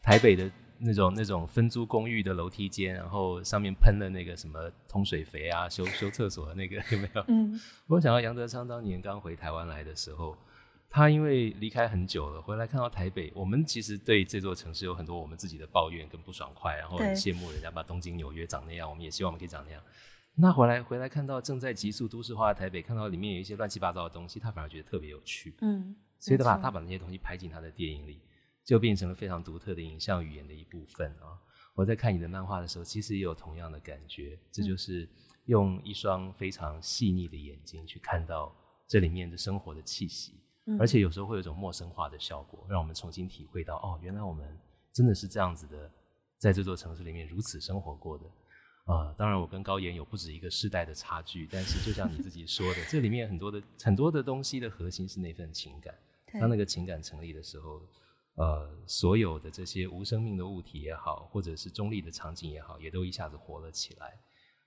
[0.00, 0.48] 台北的。
[0.84, 7.24] 那种那种分租公寓的楼梯间，然后上面喷了那个什么通水肥啊，修修厕所的那个有没有？
[7.28, 10.36] 嗯， 我想到杨德昌当年刚回台湾来的时候，
[10.90, 19.80] 他因为离开很久了，回来看到台北，我们其实对这座城市有很多我们自己的抱怨跟不爽快，然后很羡慕人家把东京、纽约长那样，我们也希望我们可以长那样。
[20.34, 25.54] 那回来回来看到正在急速都市化的台北，看到里面有一些乱七八糟的东西，他反而觉得特别有趣。
[25.60, 28.18] 嗯，所以他把他把那些东西拍进他的电影里。
[28.64, 31.34] 就变成了非常独特的影像语言的一部分啊！
[31.74, 34.38] 我在看你的漫画的时候，其实也有同样的感觉。
[34.50, 35.08] 这就是
[35.46, 38.54] 用一双非常细腻的眼睛去看到
[38.86, 40.34] 这里面的生活的气息，
[40.78, 44.56] 而且有时候会有一种陌生化的效果，让我们重新体会到哦，原来我们
[44.92, 45.90] 真的是这样子的，
[46.38, 48.26] 在这座城市里面如此生活过的
[48.84, 49.14] 啊！
[49.16, 55.92] 当然，我跟高岩有不止一个世代的差距，但是就像你自己说的，这里面很多的很多的东西的核心是那份情感。
[56.38, 57.80] 当那个情感成立的时候。
[58.34, 64.18] 呃，所有的这些无生命的物体也好，或者是中立的场景也好，也都一下子活了起来。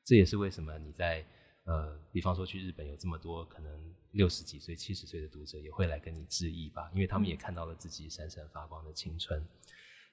[0.03, 1.25] 这也是为什么你在
[1.63, 9.43] 呃，比方说去日本有这么多可能六十几岁、七十岁的读者也会来跟你致意吧，因为他们也看到了自己闪闪发光的青春。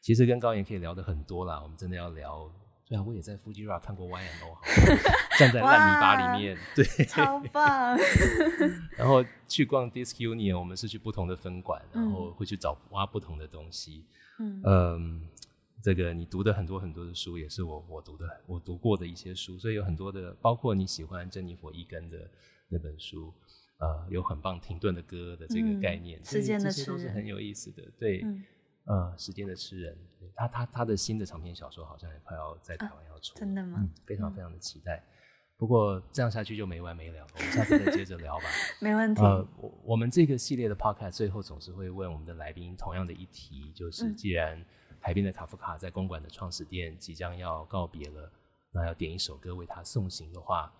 [0.01, 2.51] 其实跟高岩可以聊的很多啦，我们真的要聊。
[2.93, 4.59] 对啊，我也在 Fuji Rock 看过 Y M O，
[5.39, 7.97] 站在烂泥巴里面，对， 超棒。
[8.99, 14.05] 然后去逛 Disc Union，我们是去不同的分馆，然后会去找挖不同的东西。
[14.39, 15.27] 嗯，
[15.83, 22.31] 这个你读的很多很多的书，也是我我读的，我读过的一些书，所以有很多的，包括你喜欢珍妮佛伊根的
[22.69, 23.33] 那本书，
[23.79, 28.23] 呃，有很棒停顿的歌的这个概念，时间的这些都是很有意思的，对。
[28.85, 29.97] 呃，时间的吃人，
[30.35, 33.89] 他他他的新的长篇小说好像也快要在台湾要出，真的吗？
[34.05, 35.03] 非常非常的期待。
[35.57, 38.45] 不过这样下去就没完没了，我们下次再接着聊吧。
[38.83, 39.23] 没问题。
[39.23, 44.61] 呃，我我们这个系列的 podcast 最后总是会问我们的来宾同样的一题，就是既然
[44.99, 48.33] 海边的卡夫卡在公馆的创始店即将要告别了，
[48.73, 50.73] 那要点一首歌为他送行的话。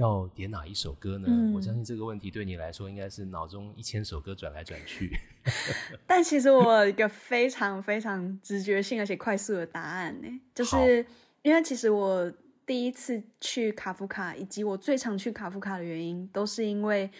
[0.00, 1.28] 要点哪一首歌呢？
[1.54, 5.16] 我相信这个问题对你来说应该是脑中一千首歌转来转去。
[6.06, 11.04] 但其实我有一个非常非常直觉性而且快速的答案呢，就是
[11.42, 12.32] 因为其实我
[12.64, 17.10] 第一次去卡夫卡，以及我最常去卡夫卡的原因，都是因为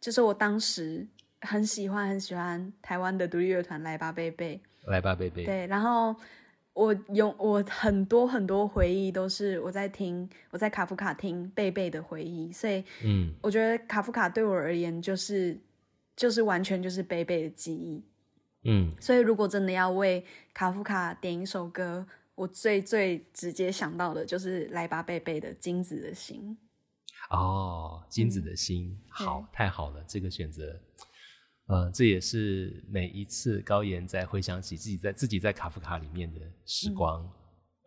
[0.00, 1.06] 就是我当时
[1.42, 6.16] 很喜欢很喜欢台湾的独立乐团来吧贝贝，来吧贝贝，对，然后。
[6.74, 15.58] 我有我很多很多回忆，都是我在听我在卡夫卡听贝贝的回忆，所以嗯，我觉得卡夫卡对我而言就是
[16.16, 18.02] 就是完全就是贝贝的记忆，
[18.64, 26.56] 嗯，所以如果真的要为卡夫卡点一首歌，我最最直接想到的就是来吧贝贝的《金子的心》。
[27.36, 30.80] 哦，金子的心，好，太好了，这个选择。
[31.72, 37.26] 呃，这也是每一次高岩在回想起自己在自己在卡夫卡里面的时光，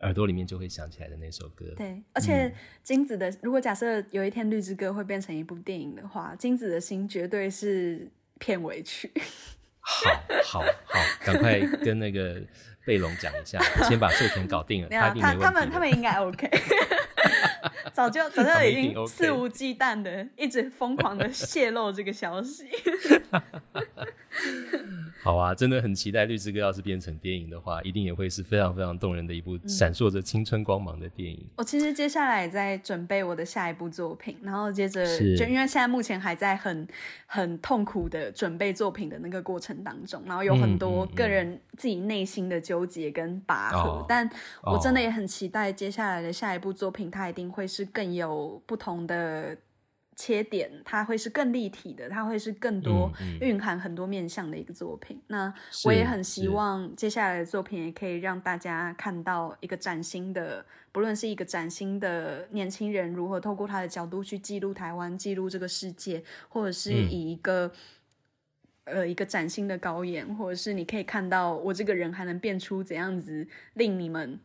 [0.00, 1.72] 耳朵里面就会想起来的那首歌。
[1.76, 8.10] 对，而且金子的，如果假设有一天《绿之歌》会变成一部电影的话，《金子的心》绝对是
[8.40, 9.08] 片尾曲。
[9.78, 10.10] 好，
[10.42, 12.42] 好，好，赶快跟那个
[12.86, 14.88] 贝龙讲一下，先把授权搞定了。
[14.94, 16.48] 他他他们他们应该 OK。
[17.92, 22.68] 早就早就已经肆无忌惮的，一直疯狂的泄露这个消息。
[25.26, 31.44] 好啊，真的很期待《绿之歌》要是变成电影的话，一定也会是非常非常动人的一部闪烁着青春光芒的电影。
[31.56, 35.04] 我其实接下来也在准备我的下一部作品，然后接着
[35.36, 36.86] 就因为现在目前还在很
[37.26, 44.30] 很痛苦的准备作品的那个过程当中，然后有很多个人自己内心的纠结跟拔河，哦但
[44.62, 49.56] 我真的哦也很期待接下来的下一部作品，它一定会是更有不同的。
[50.16, 53.38] 切点，它会是更立体的，它会是更多嗯嗯。
[53.40, 55.20] 蕴含很多面向的一个作品。
[55.28, 55.52] 那
[55.84, 67.10] 我也很希望接下来的作品也可以让大家看到一个崭新的，不论是一个崭新的年轻人如何透过他的角度去记录台湾、记录这个世界，或者是嗯。
[67.10, 67.70] 以一个、
[68.84, 74.40] 呃一个崭新的高演，或者是你可以看到我这个人还能变出怎样子令你们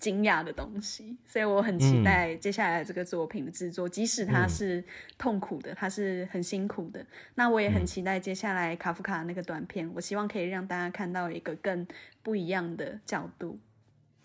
[0.00, 4.48] 惊讶的东西，所以我很期待接下来这个作品的制作，即使它嗯。
[4.48, 4.84] 是
[5.16, 7.74] 痛苦的，它是很辛苦的，那我也嗯。
[7.74, 11.86] 很期待接下来卡夫卡那个短片，我希望可以让大家看到一个更
[12.22, 13.58] 不一样的角度。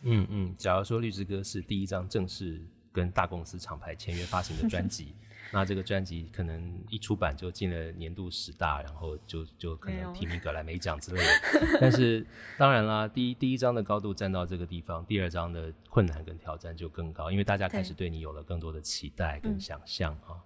[0.02, 2.62] 嗯嗯，假如说《绿之歌》是第一张正式
[2.92, 5.16] 跟大公司厂牌签约发行的专辑，
[5.56, 11.78] 那这个专辑可能一出版就进了年度十大，然后就就可能提名格莱美奖之类的。
[11.80, 12.28] 但是
[12.58, 20.44] 当然啦，第一第一章的高度站到这个地方，第二章的困难跟挑战就更高，因为大家开始对你有了更多的期待跟想象啊。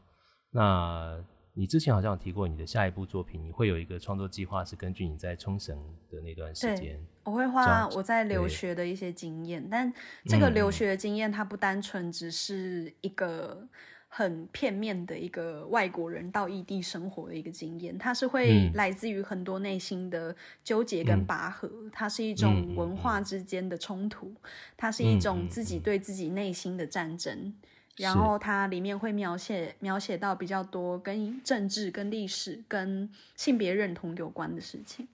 [0.51, 1.19] 那
[1.55, 5.75] 你之前好像有提过你的下一部作品，你会有一个创作计划，是根据你在冲绳
[6.11, 7.03] 的那段时对间。
[7.23, 9.91] 我会这花我在留对学的一些经验，但
[10.25, 13.67] 这个留学的经验它不单纯只是一个
[14.11, 24.33] 很片面的一个外国人到异地生活的一个经验，它是会嗯来自于很多内心的纠结跟嗯拔河，它是一嗯种嗯文化之间的冲突，
[24.75, 27.53] 它是一种自己对自己内心的战争。
[27.97, 35.05] 然后它里面会描写描写到比较多跟政治、跟历史、跟性别认同有关的事情。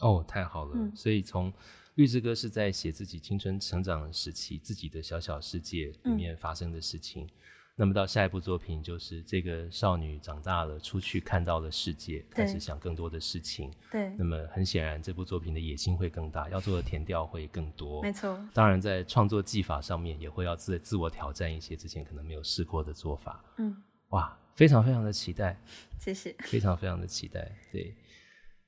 [0.00, 0.72] 哦，太好了！
[0.74, 1.52] 嗯所以从
[1.94, 7.28] 《绿之歌》是在写自己青春成长时期自己的小小世界里嗯面发生的事情。
[7.76, 13.68] 那么到下一部作品，就是这个少女长大了，出去看到了世界，开始想更多的事情。
[13.90, 18.00] 对，那么很显然，这部作品的野心会更大，要做的填调会更多。
[18.00, 18.38] 没错。
[18.52, 23.44] 当然，在创作技法上面也会要自自我挑战一些之前可能没有试过的做法。
[23.58, 23.76] 嗯，
[24.10, 25.60] 哇，非常非常的期待。
[25.98, 26.32] 谢谢。
[26.44, 27.50] 非常非常的期待。
[27.72, 27.92] 对，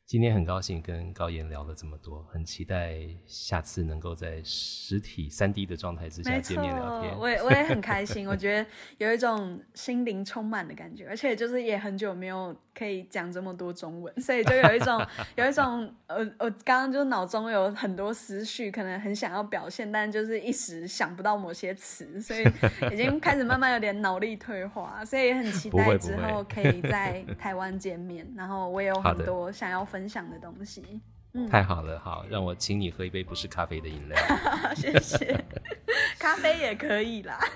[0.07, 2.97] 今天很高兴跟高岩聊了这么多，很期待
[3.27, 7.19] 下次能够在实体三 D 的状态之下见面聊天。
[7.19, 15.05] 我也我也很开心，我觉得有一种心灵充满的感觉，而且就是也很久没有可以讲这么多中文，所以就有一种
[15.35, 22.45] 有一种呃，我刚刚就脑中有很多思绪，可能很想要表现，但就是一时想不到某些词，所以
[22.93, 31.01] 已经开始慢慢有点脑力退化，所以也很期待之后可以在台湾见面，然后我也有很多想要分享的东西。
[31.33, 34.19] 嗯太好了，好，让我请你喝一杯不是咖啡的饮料。
[34.75, 35.45] 谢谢，
[36.19, 37.39] 咖啡也可以啦。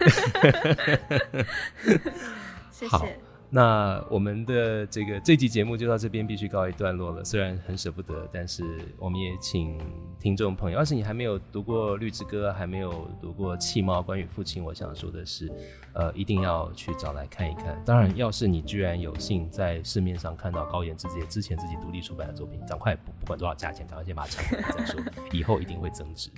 [2.70, 3.18] 谢谢。
[3.52, 7.24] 那我们的这个这集节目就到这边必须告一段落了。
[7.24, 8.64] 虽然很舍不得，但是
[8.96, 9.76] 我们也请
[10.20, 15.50] 听众朋友，要是你还没有读过《绿之歌》，还没有读过《弃猫》关于父亲，我想说的是，
[15.94, 17.76] 呃，一定要去找来看一看。
[17.84, 25.00] 当然，要是你居然有幸在市面上看到高岩之己之前自己独立出版的作品，赶快不不管多少价钱，赶快先把它抢回来再说，
[25.32, 26.30] 以后一定会增值。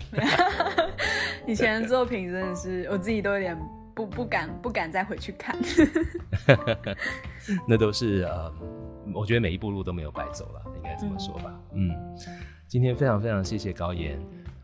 [1.47, 3.59] 以前的作品真的是我自己都有点
[3.95, 5.57] 不不敢不敢再回去看。
[7.67, 8.53] 那都是呃，
[9.15, 11.53] 我觉得每一步路都没有白走了，应该这么说吧。
[11.75, 11.91] 嗯，
[12.69, 14.19] 今天非常非常谢谢高岩，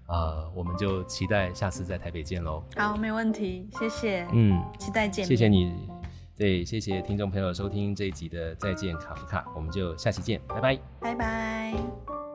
[0.07, 2.63] 啊，我们就期待下次在台北见喽。
[2.77, 5.25] 好，没问题，谢谢，嗯，期待见。
[5.25, 5.89] 谢谢你，
[6.37, 10.79] 对，谢谢听众朋友收听这一集的再见卡夫卡，我们就下期见，拜拜。
[11.01, 12.28] 拜拜。